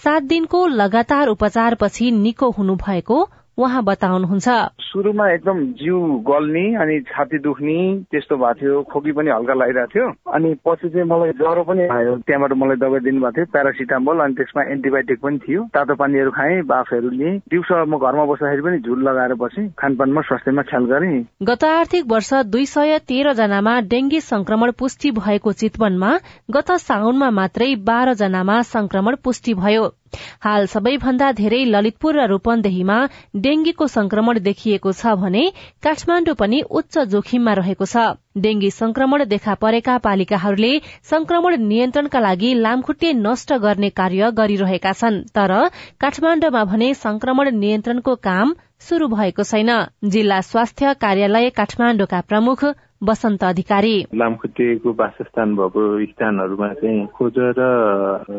सात 0.05 0.22
दिनको 0.22 0.66
लगातार 0.66 1.29
उपचारपछि 1.29 2.11
निको 2.11 2.50
हुनुभएको 2.50 3.24
उहाँ 3.59 3.83
बताउनुहुन्छ। 3.85 4.49
सुरुमा 4.81 5.31
एकदम 5.31 5.59
जिउ 5.79 5.99
गल्ने 6.27 6.64
अनि 6.75 7.01
छाती 7.01 7.38
दुख्ने 7.38 7.79
त्यस्तो 8.11 8.37
भएको 8.37 8.55
थियो 8.55 8.83
खोकी 8.83 9.12
पनि 9.12 9.31
हल्का 9.31 9.55
लागिरहेको 9.55 9.90
थियो। 9.95 10.07
अनि 10.35 10.55
पछि 10.67 10.88
चाहिँ 10.88 11.07
मलाई 11.07 11.33
ज्वरो 11.38 11.62
पनि 11.62 11.83
आयो। 11.87 12.17
त्यहाँबाट 12.27 12.53
मलाई 12.53 12.77
दबाई 12.77 13.01
दिनुभएको 13.01 13.33
थियो 13.37 13.47
प्यारासिटामोल 13.53 14.19
अनि 14.21 14.35
त्यसमा 14.35 14.62
एन्टिबायोटिक 14.73 15.19
पनि 15.23 15.38
थियो। 15.38 15.62
तातो 15.75 15.95
पानीहरू 15.95 16.31
खाएँ 16.31 16.62
बाफहरू 16.62 17.11
लिएँ। 17.11 17.38
दिउँसो 17.51 17.85
म 17.87 17.99
घरमा 17.99 18.25
बस्दाखेरि 18.25 18.62
पनि 18.62 18.79
झुल 18.79 19.01
लगाएर 19.09 19.35
बसेँ। 19.35 19.69
खानपानमा 19.79 20.21
स्वास्थ्यमा 20.21 20.62
ख्याल 20.62 20.85
गरेँ। 20.85 21.25
गत 21.43 21.64
आर्थिक 21.64 22.05
वर्ष 22.11 22.35
दुई 22.51 22.67
सय 22.67 22.99
तेह्र 23.09 23.33
जनामा 23.33 23.81
डेंगी 23.81 24.21
संक्रमण 24.21 24.71
पुष्टि 24.79 25.11
भएको 25.11 25.53
चितवनमा 25.53 26.11
गत 26.51 26.71
साउनमा 26.81 27.31
मात्रै 27.31 27.75
बाह्र 27.77 28.14
जनामा 28.14 28.62
संक्रमण 28.62 29.17
पुष्टि 29.25 29.55
भयो। 29.55 29.93
हाल 30.40 30.66
सबैभन्दा 30.66 31.31
धेरै 31.40 31.62
ललितपुर 31.66 32.20
र 32.20 32.27
रूपन्देहीमा 32.29 32.98
डेंगीको 33.44 33.87
संक्रमण 33.88 34.38
देखिएको 34.40 34.92
छ 34.92 35.14
भने 35.22 35.44
काठमाण्डु 35.83 36.35
पनि 36.35 36.61
उच्च 36.72 36.98
जोखिममा 37.14 37.53
रहेको 37.55 37.87
छ। 37.87 38.07
डेंगी 38.37 38.70
संक्रमण 38.70 39.24
देखा 39.24 39.55
परेका 39.62 39.96
पालिकाहरूले 40.05 40.72
संक्रमण 41.11 41.57
नियन्त्रणका 41.64 42.20
लागि 42.20 42.55
लामखुट्टे 42.61 43.12
नष्ट 43.16 43.53
गर्ने 43.64 43.90
कार्य 44.00 44.31
गरिरहेका 44.38 44.92
छन् 44.92 45.20
तर 45.35 45.53
काठमाण्डुमा 46.00 46.64
भने 46.72 46.92
संक्रमण 47.03 47.50
नियन्त्रणको 47.59 48.14
काम 48.29 48.55
शुरू 48.88 49.07
भएको 49.09 49.42
छैन। 49.44 49.70
जिल्ला 50.12 50.40
स्वास्थ्य 50.42 50.94
कार्यालय 51.00 51.50
काठमाण्डुका 51.57 52.20
प्रमुख 52.29 52.64
वसन्त 53.02 53.44
अधिकारी। 53.44 53.94
लामखुट्टेको 54.14 54.90
वासस्थान 54.92 55.54
भएको 55.57 55.83
स्थानहरूमा 56.07 56.68
चाहिँ 56.80 57.07
खोज 57.16 57.37
र 57.59 57.62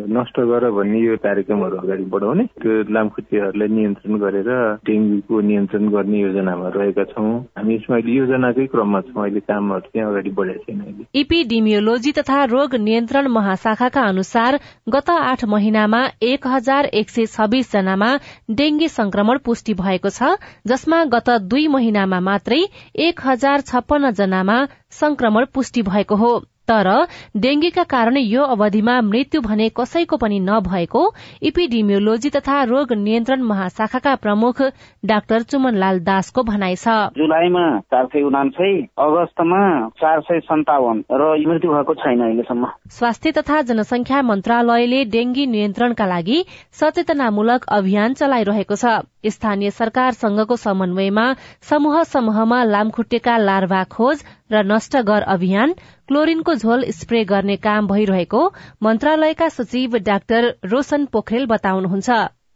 नष्ट 0.10 0.40
गर 0.42 0.70
भन्ने 0.72 1.00
यो 1.00 1.16
कार्यक्रमहरू 1.22 1.78
अगाडि 1.78 2.06
बढाउने। 2.14 2.44
त्यो 2.62 2.72
लामखुट्टेहरूलाई 2.90 3.70
नियन्त्रण 3.70 4.18
गरेर 4.20 4.50
डेङ्गुको 4.86 5.42
नियन्त्रण 5.42 5.90
गर्ने 5.90 6.20
योजनामा 6.20 6.68
रहेका 6.76 7.04
छौँ। 7.12 7.34
हामी 7.58 7.76
यसमा 7.76 7.96
अहिले 7.96 8.14
योजनाकै 8.14 8.66
क्रममा 8.68 9.02
छौँ। 9.02 9.24
अहिले 9.24 9.40
कामहरू 9.46 9.88
चाहिँ 9.88 10.08
अगाडि 10.08 10.32
बढेको 10.32 10.64
छैन 10.66 11.06
इपिडिमियोलोजी 11.16 12.12
तथा 12.12 12.44
रोग 12.46 12.76
नियन्त्रण 12.82 13.28
महाशाखाका 13.30 14.02
अनुसार 14.04 14.60
गत 14.90 15.10
आठ 15.10 15.46
महिनामा 15.46 16.02
एक 16.24 16.48
हजार 16.48 16.86
एक 16.94 17.10
सय 17.10 17.26
छब्बीस 17.28 17.72
जनामा 17.72 18.10
डेंगी 18.52 18.88
संक्रमण 18.90 19.38
पुष्टि 19.46 19.74
भएको 19.76 20.10
छ 20.10 20.34
जसमा 20.68 21.04
गत 21.14 21.30
दुई 21.46 21.68
महिनामा 21.68 22.20
मात्रै 22.22 22.62
एक 23.06 23.22
हजार 23.26 23.62
छप्पन्न 23.66 24.12
जनामा 24.46 24.68
संक्रमण 24.92 25.46
पुष्टि 25.54 25.82
भएको 25.82 26.16
हो। 26.16 26.46
तर 26.68 26.90
डेंगीका 27.38 27.84
कारण 27.86 28.18
यो 28.18 28.44
अवधिमा 28.46 29.00
मृत्यु 29.04 29.42
भने 29.42 29.70
कसैको 29.78 30.18
पनि 30.18 30.40
नभएको 30.42 31.04
इपिडिमियोलोजी 31.44 32.30
तथा 32.30 32.62
रोग 32.66 32.94
नियन्त्रण 33.00 33.42
महाशाखाका 33.44 34.16
प्रमुख 34.18 34.62
डाक्टर 35.04 35.42
चुमनलाल 35.44 36.00
दासको 36.04 36.44
भनाइ 36.44 36.76
छ। 36.76 36.88
जुलाईमा 37.18 37.66
चार 37.92 38.06
सय 38.06 38.22
उनासय 38.24 38.74
अगस्तमा 39.00 39.64
चार 40.02 40.22
सय 40.22 40.40
सन्तावन 40.46 41.04
र 41.12 41.34
मृत्यु 41.48 41.72
भएको 41.72 41.94
छैन 41.96 42.22
अहिलेसम्म। 42.22 42.68
स्वास्थ्य 42.92 43.32
तथा 43.32 43.62
जनसंख्या 43.70 44.22
मन्त्रालयले 44.24 45.04
डेंगी 45.08 45.46
नियन्त्रणका 45.48 46.06
लागि 46.06 46.44
सचेतनामूलक 46.74 47.66
अभियान 47.72 48.14
चलाइरहेको 48.14 48.76
छ। 48.76 48.96
स्थानीय 49.28 49.70
सरकारसँगको 49.72 50.56
समन्वयमा 50.56 51.26
समूह 51.70 52.02
समूहमा 52.06 52.64
लामखुट्टेका 52.66 53.38
लार्भा 53.38 53.84
खोज 53.92 54.24
र 54.52 54.64
नष्ट 54.66 54.98
गर 55.02 55.22
अभियान 55.34 55.74
क्लोरिनको 56.08 56.54
झोल 56.54 56.84
स्प्रे 56.96 57.24
गर्ने 57.26 57.56
काम 57.58 57.88
भइरहेको 57.88 58.42
मन्त्रालयका 58.84 59.48
सचिव 59.50 59.98
डाक्टर 60.06 60.44
रोशन 60.72 61.06
पोखरेल 61.14 61.46
बताउनुहुन्छ। 61.50 62.10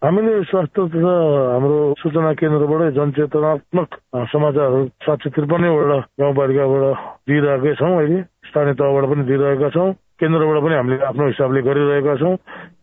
हामीले 0.06 0.34
स्वास्थ्य 0.50 0.86
तथा 0.94 1.14
हाम्रो 1.54 1.78
सूचना 2.00 2.32
केन्द्रबाट 2.40 2.94
जनचेतनात्मक 2.98 3.90
समाचारहरू 4.34 4.86
सात 5.06 5.18
सय 5.24 5.30
त्रिपन्नवटा 5.36 5.98
गाउँपालिकाबाट 6.20 6.86
दिइरहेकै 7.28 7.74
छौँ 7.82 7.94
अहिले। 7.98 8.22
स्थानीय 8.48 8.74
तहबाट 8.80 9.06
पनि 9.10 9.24
दिइरहेका 9.28 9.70
छौँ। 9.76 9.90
केन्द्रबाट 10.20 10.58
पनि 10.64 10.76
हामीले 10.76 11.04
आफ्नो 11.10 11.26
हिसाबले 11.28 11.62
गरिरहेका 11.68 12.16
छौँ। 12.22 12.36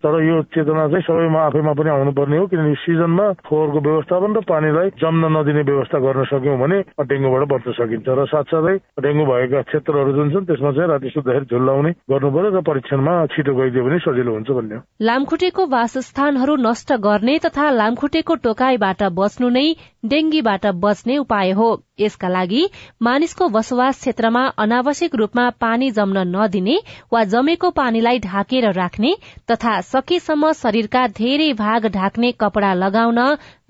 तर 0.02 0.14
यो 0.22 0.42
चेतना 0.50 0.86
चाहिँ 0.88 1.02
सबैमा 1.02 1.40
आफैमा 1.42 1.72
पनि 1.72 1.90
आउनुपर्ने 1.90 2.36
हो 2.36 2.46
किनभने 2.46 2.74
सिजनमा 2.78 3.26
फोहोरको 3.42 3.80
व्यवस्थापन 3.80 4.34
र 4.36 4.40
पानीलाई 4.44 4.90
जम्न 4.96 5.30
नदिने 5.32 5.62
व्यवस्था 5.62 5.98
गर्न 5.98 6.24
सक्यौँ 6.26 6.58
भने 6.58 6.78
डेङ्गुबाट 7.02 7.44
बच्न 7.48 7.72
सकिन्छ 7.72 8.08
र 8.10 8.26
साथसाथै 8.26 8.74
डेङ्गु 9.02 9.24
भएका 9.26 9.62
क्षेत्रहरू 9.64 10.12
जुन 10.12 10.30
छन् 10.30 10.46
त्यसमा 10.46 10.72
चाहिँ 10.72 10.90
राति 10.90 11.08
सुत्दाखेरि 11.10 11.48
झुल्लाउने 11.48 11.90
गर्नु 12.06 12.30
पर्यो 12.30 12.50
र 12.50 12.62
परीक्षणमा 12.62 13.14
छिटो 13.32 13.54
गइदियो 13.54 13.84
भने 13.84 13.98
सजिलो 14.04 14.36
हुन्छ 14.36 14.50
भन्ने 14.52 14.80
लामखुट्टेको 15.02 15.66
वासस्थानहरू 15.70 16.56
नष्ट 16.60 16.92
गर्ने 17.00 17.38
तथा 17.46 17.70
लामखुट्टेको 17.72 18.34
टोकाईबाट 18.44 19.02
बच्नु 19.16 19.48
नै 19.50 19.66
डेंगीबाट 20.06 20.66
बच्ने 20.76 21.16
उपाय 21.18 21.50
हो। 21.50 21.68
यसका 22.00 22.28
लागि 22.28 22.62
मानिसको 23.02 23.48
बसोबास 23.48 24.00
क्षेत्रमा 24.00 24.42
अनावश्यक 24.58 25.14
रूपमा 25.14 25.48
पानी 25.60 25.90
जम्न 25.90 26.24
नदिने 26.28 26.76
वा 27.12 27.22
जमेको 27.32 27.70
पानीलाई 27.72 28.18
ढाकेर 28.20 28.70
राख्ने 28.72 29.14
तथा 29.50 29.72
सकेसम्म 29.86 30.52
शरीरका 30.52 31.06
धेरै 31.16 31.52
भाग 31.54 31.86
ढाक्ने 31.94 32.30
कपड़ा 32.40 32.72
लगाउन 32.74 33.20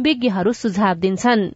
विज्ञहरू 0.00 0.52
सुझाव 0.58 0.94
दिन्छन्। 0.98 1.48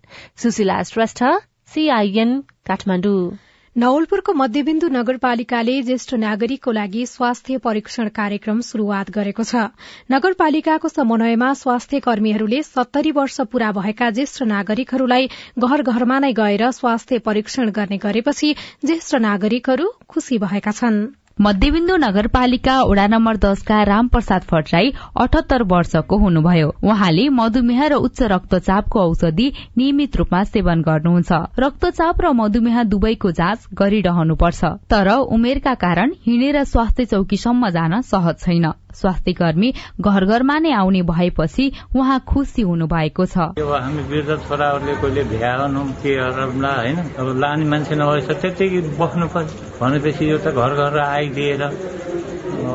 नवलपुरको 3.76 4.32
मध्यविन्दु 4.32 4.88
नगरपालिकाले 4.88 5.74
ज्येष्ठ 5.82 6.14
नागरिकको 6.14 6.72
लागि 6.72 7.04
स्वास्थ्य 7.06 7.58
परीक्षण 7.58 8.08
कार्यक्रम 8.16 8.60
शुरूआत 8.68 9.10
गरेको 9.10 9.44
छ। 9.44 9.62
नगरपालिकाको 10.10 10.88
समन्वयमा 10.88 11.52
स्वास्थ्य 11.54 12.00
कर्मीहरूले 12.00 12.62
सत्तरी 12.62 13.12
वर्ष 13.12 13.40
पूरा 13.52 13.70
भएका 13.72 14.10
ज्येष्ठ 14.10 14.42
नागरिकहरूलाई 14.52 15.30
घर 15.60 15.82
घरमा 15.84 16.18
नै 16.18 16.32
गएर 16.32 16.70
स्वास्थ्य 16.72 17.18
परीक्षण 17.30 17.70
गर्ने 17.70 17.98
गरेपछि 17.98 18.52
ज्येष्ठ 18.84 19.14
नागरिकहरू 19.22 19.86
खुशी 20.08 20.38
भएका 20.38 20.72
छनृ। 20.72 21.06
मध्यविन्दु 21.40 21.94
नगरपालिका 21.96 22.72
वडा 22.84 23.06
नम्बर 23.06 23.36
दसका 23.42 23.76
रामप्रसाद 23.82 24.42
भट्टराई 24.50 24.90
अठहत्तर 25.16 25.62
वर्षको 25.70 26.16
हुनुभयो। 26.16 26.68
उहाँले 26.84 27.28
मधुमेह 27.32 27.80
र 27.86 27.94
उच्च 28.06 28.22
रक्तचापको 28.32 29.00
औषधि 29.00 29.46
नियमित 29.78 30.16
रूपमा 30.16 30.42
सेवन 30.44 30.82
गर्नुहुन्छ। 30.88 31.32
रक्तचाप 31.58 32.20
र 32.20 32.32
मधुमेह 32.36 32.82
दुवैको 32.92 33.30
जाँच 33.32 33.66
गरिरहनुपर्छ। 33.72 34.64
तर 34.92 35.08
उमेरका 35.32 35.74
कारण 35.80 36.12
हिँडेर 36.26 36.62
स्वास्थ्य 36.66 37.04
चौकीसम्म 37.06 37.70
जान 37.70 38.00
सहज 38.04 38.38
छैन। 38.40 38.72
स्वास्थ्य 38.94 39.32
कर्मी 39.32 39.72
घर 40.00 40.24
घरमा 40.24 40.58
नै 40.58 40.72
आउने 40.72 41.02
भएपछि 41.02 41.70
उहाँ 41.96 42.18
खुसी 42.26 42.62
हुनु 42.62 42.86
भएको 42.86 43.26
छ 43.26 43.50
हामी 43.58 44.02
वृद्ध 44.04 44.38
छोराहरूले 44.48 44.94
कहिले 44.94 45.24
भ्याएनौँ 45.24 45.86
के 46.02 46.16
होइन 46.18 46.96
अब 46.96 47.36
लाने 47.38 47.64
मान्छे 47.64 47.94
नभएछ 47.94 48.30
त्यति 48.40 48.68
बस्नु 48.98 49.26
पर्यो 49.28 49.78
भनेपछि 49.80 50.30
यो 50.30 50.38
त 50.38 50.54
घर 50.54 50.74
घर 50.76 50.98
आइदिएर 50.98 51.62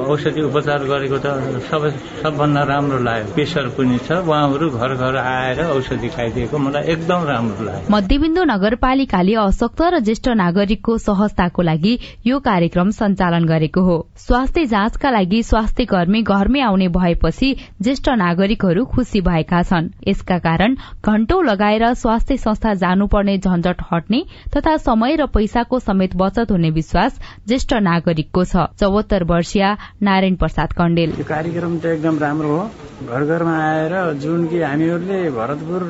औषधि 0.05 0.41
उपचार 0.41 0.83
गरेको 0.85 1.17
त 1.17 1.27
सबै 1.69 1.89
सबभन्दा 2.21 2.63
राम्रो 2.63 2.99
लाग्यो। 2.99 3.33
प्रेसर 3.33 3.67
पनि 3.77 3.97
छ 4.05 4.11
उहाँहरू 4.21 4.69
घर 4.69 4.91
घर 4.95 5.15
आएर 5.17 5.59
औषधि 5.67 6.09
खाइदिएको। 6.15 6.57
मलाई 6.57 6.83
एकदम 6.93 7.23
राम्रो 7.25 7.63
लाग्यो। 7.65 7.95
मध्यविन्दु 7.95 8.43
नगरपालिकाले 8.43 9.33
अशक्त 9.45 9.81
र 9.81 9.99
ज्येष्ठ 9.99 10.27
नागरिकको 10.35 10.97
सहजताको 10.97 11.61
लागि 11.61 11.93
यो 12.27 12.39
कार्यक्रम 12.39 12.89
सञ्चालन 12.91 13.45
गरेको 13.45 13.81
हो। 13.81 13.97
स्वास्थ्य 14.17 14.65
जाँचका 14.65 15.09
लागि 15.09 15.41
स्वास्थ्य 15.43 15.85
कर्मी 15.85 16.21
घरमै 16.23 16.61
आउने 16.61 16.87
भएपछि 16.91 17.49
ज्येष्ठ 17.81 18.09
नागरिकहरू 18.17 18.85
खुशी 18.85 19.21
भएका 19.21 19.61
छन्। 19.63 19.89
यसका 20.07 20.37
कारण 20.39 20.75
घण्टौं 21.05 21.43
लगाएर 21.45 21.93
स्वास्थ्य 21.95 22.37
संस्था 22.37 22.73
जानुपर्ने 22.75 23.37
झन्झट 23.37 23.81
हट्ने 23.91 24.23
तथा 24.55 24.75
समय 24.77 25.15
र 25.15 25.25
पैसाको 25.33 25.79
समेत 25.79 26.15
बचत 26.15 26.51
हुने 26.51 26.69
विश्वास 26.71 27.19
ज्येष्ठ 27.47 27.73
नागरिकको 27.81 28.43
छ। 28.45 28.65
चौहत्तर 28.79 29.23
वर्षीय 29.25 29.65
नारायण 30.07 30.35
प्रसाद 30.41 30.73
कण्डेल। 30.77 31.13
यो 31.19 31.23
कार्यक्रम 31.27 31.77
त 31.83 31.85
एकदम 31.95 32.19
राम्रो 32.19 32.55
हो। 32.55 32.63
घर 33.11 33.23
घरमा 33.25 33.55
आएर 33.63 33.93
जुन 34.23 34.47
कि 34.47 34.61
हामीहरूले 34.61 35.19
भरतपुर 35.31 35.83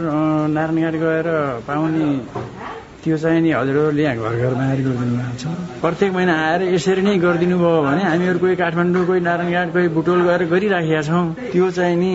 नारायणघाट 0.55 0.95
गएर 1.03 1.27
पाउने 1.67 2.07
त्यो 3.05 3.17
चाहिँ 3.21 3.41
नि 3.41 3.51
हजुरहरूले 3.53 4.03
यहाँ 4.03 4.17
घर 4.17 4.35
घरमा 4.35 4.63
आएर 4.65 4.79
गरिदिनु 4.81 5.15
भएको 5.15 5.37
छ। 5.37 5.45
प्रत्येक 5.81 6.11
महिना 6.13 6.33
आएर 6.41 6.61
यसरी 6.73 7.01
नै 7.05 7.17
गरिदिनु 7.21 7.57
भयो 7.57 7.81
भने 7.85 8.03
हामीहरू 8.03 8.39
कोही 8.41 8.55
काठमाडौँ 8.57 9.05
कोही 9.05 9.19
नारायणघाट 9.21 9.73
कोही 9.73 9.87
बुटोल 9.93 10.21
गएर 10.25 10.43
गरिराखेका 10.49 11.01
छौँ। 11.05 11.25
त्यो 11.53 11.69
चाहिँ 11.69 11.95
नि 11.95 12.13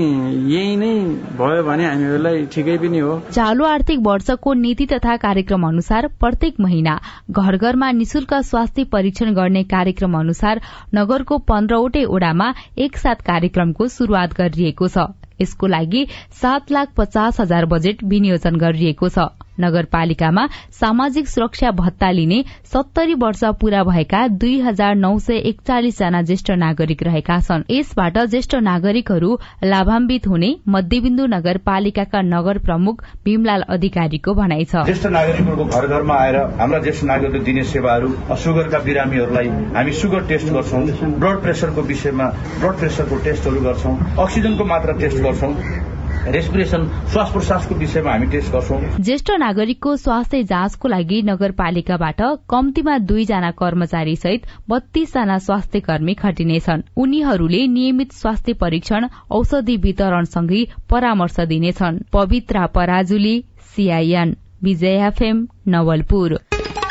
यही 0.50 0.74
नै 0.76 0.92
भयो 1.38 1.62
भने 1.62 1.84
हामीहरूलाई 1.86 2.44
ठिकै 2.50 2.76
पनि 2.82 2.98
हो। 2.98 3.12
चालु 3.30 3.64
आर्थिक 3.64 3.98
वर्षको 4.02 4.52
नीति 4.64 4.86
तथा 4.92 5.16
कार्यक्रम 5.22 5.66
अनुसार 5.68 6.06
प्रत्येक 6.18 6.60
महिना 6.60 6.98
घर 7.30 7.56
घरमा 7.56 7.90
निशुल्क 7.92 8.34
स्वास्थ्य 8.50 8.84
परीक्षण 8.90 9.34
गर्ने 9.34 9.62
कार्यक्रम 9.70 10.18
अनुसार 10.18 10.60
नगरको 10.94 11.38
पन्ध्रवटै 11.46 12.04
ओडामा 12.10 12.52
एकसाथ 12.78 13.22
कार्यक्रमको 13.30 13.88
शुरूआत 13.88 14.34
गरिएको 14.34 14.88
छ। 14.88 15.06
यसको 15.40 15.66
लागि 15.66 16.06
सात 16.42 16.72
लाख 16.72 16.88
पचास 16.96 17.40
हजार 17.40 17.66
बजेट 17.66 18.02
विनियोजन 18.04 18.56
गरिएको 18.56 19.08
छ। 19.08 19.30
नगरपालिकामा 19.60 20.46
सामाजिक 20.80 21.28
सुरक्षा 21.28 21.70
भत्ता 21.76 22.10
लिने 22.10 22.42
सत्तरी 22.72 23.14
वर्ष 23.16 23.44
पूरा 23.60 23.82
भएका 23.84 24.26
दुई 24.36 24.58
हजार 24.60 24.94
नौ 24.96 25.18
सय 25.20 25.36
एकचालिस 25.50 25.98
जना 25.98 26.22
ज्येष्ठ 26.22 26.50
नागरिक 26.58 27.02
रहेका 27.02 27.38
छन्। 27.40 27.62
यसबाट 27.70 28.18
ज्येष्ठ 28.26 28.54
नागरिकहरू 28.62 29.30
लाभान्वित 29.64 30.26
हुने 30.26 30.50
मध्यविन्दु 30.68 31.26
नगरपालिकाका 31.28 32.20
नगर 32.24 32.58
प्रमुख 32.60 33.04
भीमलाल 33.24 33.62
अधिकारीको 33.70 34.34
भनाइ 34.34 34.64
छ। 34.64 34.84
ज्येष्ठ 34.84 35.06
नागरिकहरूको 35.08 35.64
घर 35.64 35.86
घरमा 35.88 36.14
आएर 36.16 36.36
हाम्रा 36.60 36.78
ज्येष्ठ 36.80 37.04
नागरिकले 37.04 37.44
दिने 37.44 37.62
सेवाहरू 37.70 38.08
सुगरका 38.42 38.78
बिरामीहरूलाई 38.84 39.48
हामी 39.76 39.92
सुगर 40.00 40.26
टेस्ट 40.28 40.52
गर्छौं 40.52 40.82
ब्लड 41.20 41.42
प्रेसरको 41.42 41.82
विषयमा 41.90 42.26
ब्लड 42.60 42.78
प्रेसरको 42.78 43.22
टेस्टहरू 43.24 43.60
गर्छौं 43.60 43.96
अक्सिजनको 44.18 44.64
मात्रा 44.66 44.98
टेस्ट 45.00 45.18
गर्छौं। 45.22 45.52
रेस्पिरेसन 46.26 46.86
श्वास 47.12 47.68
विषयमा 47.72 48.10
हामी 48.10 48.26
टेस्ट 48.26 48.52
गर्छौं। 48.52 49.02
ज्येष्ठ 49.02 49.30
नागरिकको 49.38 49.96
स्वास्थ्य 49.96 50.42
जाँचको 50.42 50.88
लागि 50.88 51.22
नगरपालिकाबाट 51.22 52.20
कम्तीमा 52.50 52.98
दुईजना 52.98 53.50
कर्मचारी 53.50 54.16
सहित 54.16 54.46
बत्तीस 54.68 55.14
जना 55.14 55.38
स्वास्थ्य 55.38 55.80
कर्मी 55.80 56.14
खटिनेछन्। 56.14 56.82
उनीहरूले 56.96 57.66
नियमित 57.66 58.12
स्वास्थ्य 58.12 58.52
परीक्षण 58.52 59.08
औषधि 59.30 59.76
वितरणसँगै 59.76 60.62
परामर्श 60.90 61.40
दिनेछन्। 61.48 62.02
Pabitra 62.12 62.66
Parajuli 62.66 63.36
CIN 63.74 64.36
Bijay 64.62 65.06
FM 65.06 65.46
Nawalpur. 65.68 66.38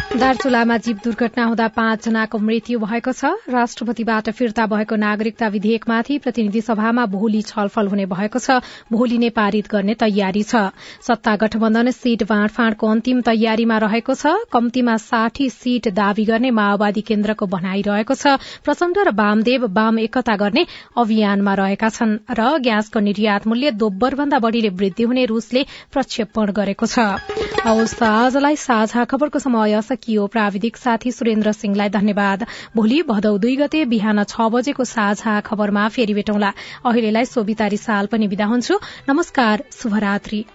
दार्चुलामा 0.09 0.75
जीव 0.77 0.97
दुर्घटना 1.03 1.43
हुँदा 1.45 1.67
पाँचजनाको 1.69 2.37
मृत्यु 2.39 2.79
भएको 2.81 3.11
छ। 3.13 3.45
राष्ट्रपतिबाट 3.45 4.29
फिर्ता 4.33 4.65
भएको 4.65 4.95
नागरिकता 4.97 5.47
विधेयकमाथि 5.47 6.17
प्रतिनिधि 6.17 6.61
सभामा 6.61 7.05
भोलि 7.05 7.41
छलफल 7.45 7.87
हुने 7.87 8.05
भएको 8.09 8.39
छ। 8.41 8.57
भोलि 8.89 9.17
नै 9.21 9.29
पारित 9.29 9.69
गर्ने 9.69 9.93
तयारी 9.93 10.43
छ। 10.43 10.73
सत्ता 11.05 11.35
गठबन्धन 11.37 11.91
सीट 11.93 12.23
बाँडफाँडको 12.25 12.87
अन्तिम 12.89 13.21
तयारीमा 13.21 13.77
रहेको 13.77 14.13
छ। 14.15 14.49
कम्तीमा 14.49 14.97
साठी 14.97 15.49
सीट 15.51 15.93
दावी 15.93 16.25
गर्ने 16.25 16.49
माओवादी 16.57 17.01
केन्द्रको 17.05 17.45
भनाइरहेको 17.45 18.13
छ। 18.15 18.41
प्रचण्ड 18.65 18.97
र 18.97 19.13
वामदेव 19.13 19.69
वाम 19.69 19.99
एकता 19.99 20.35
गर्ने 20.35 20.65
अभियानमा 20.97 21.53
रहेका 21.53 21.89
छन् 21.93 22.17
र 22.33 22.57
ग्यासको 22.57 22.99
निर्यात 22.99 23.45
मूल्य 23.45 23.77
दोब्बर 23.77 24.15
भन्दा 24.15 24.41
बढ़ीले 24.41 24.73
वृद्धि 24.73 25.03
हुने 25.05 25.25
रूसले 25.29 25.65
प्रक्षेपण 25.93 26.51
गरेको 26.57 26.85
छ। 26.89 26.97
सकियो 29.99 30.25
प्राविधिक 30.27 30.77
साथी 30.77 31.11
सुरेन्द्र 31.11 31.51
सिंहलाई 31.51 31.89
धन्यवाद। 31.91 32.45
भोलि 32.75 33.01
भदौ 33.03 33.37
दुई 33.37 33.55
गते 33.57 33.83
बिहान 33.85 34.23
छ 34.23 34.47
बजेको 34.49 34.83
साझा 34.85 35.39
खबरमा 35.43 35.87
फेरि 35.91 36.13
भेटौँला। 36.13 36.53
अहिलेलाई 36.85 37.25
सोभितारी 37.25 37.77
साल 37.79 38.07
पनि 38.07 38.27
विदा 38.27 38.45
हुन्छु। 38.45 38.79
नमस्कार 39.09 39.63
शुभरात्री। 39.73 40.45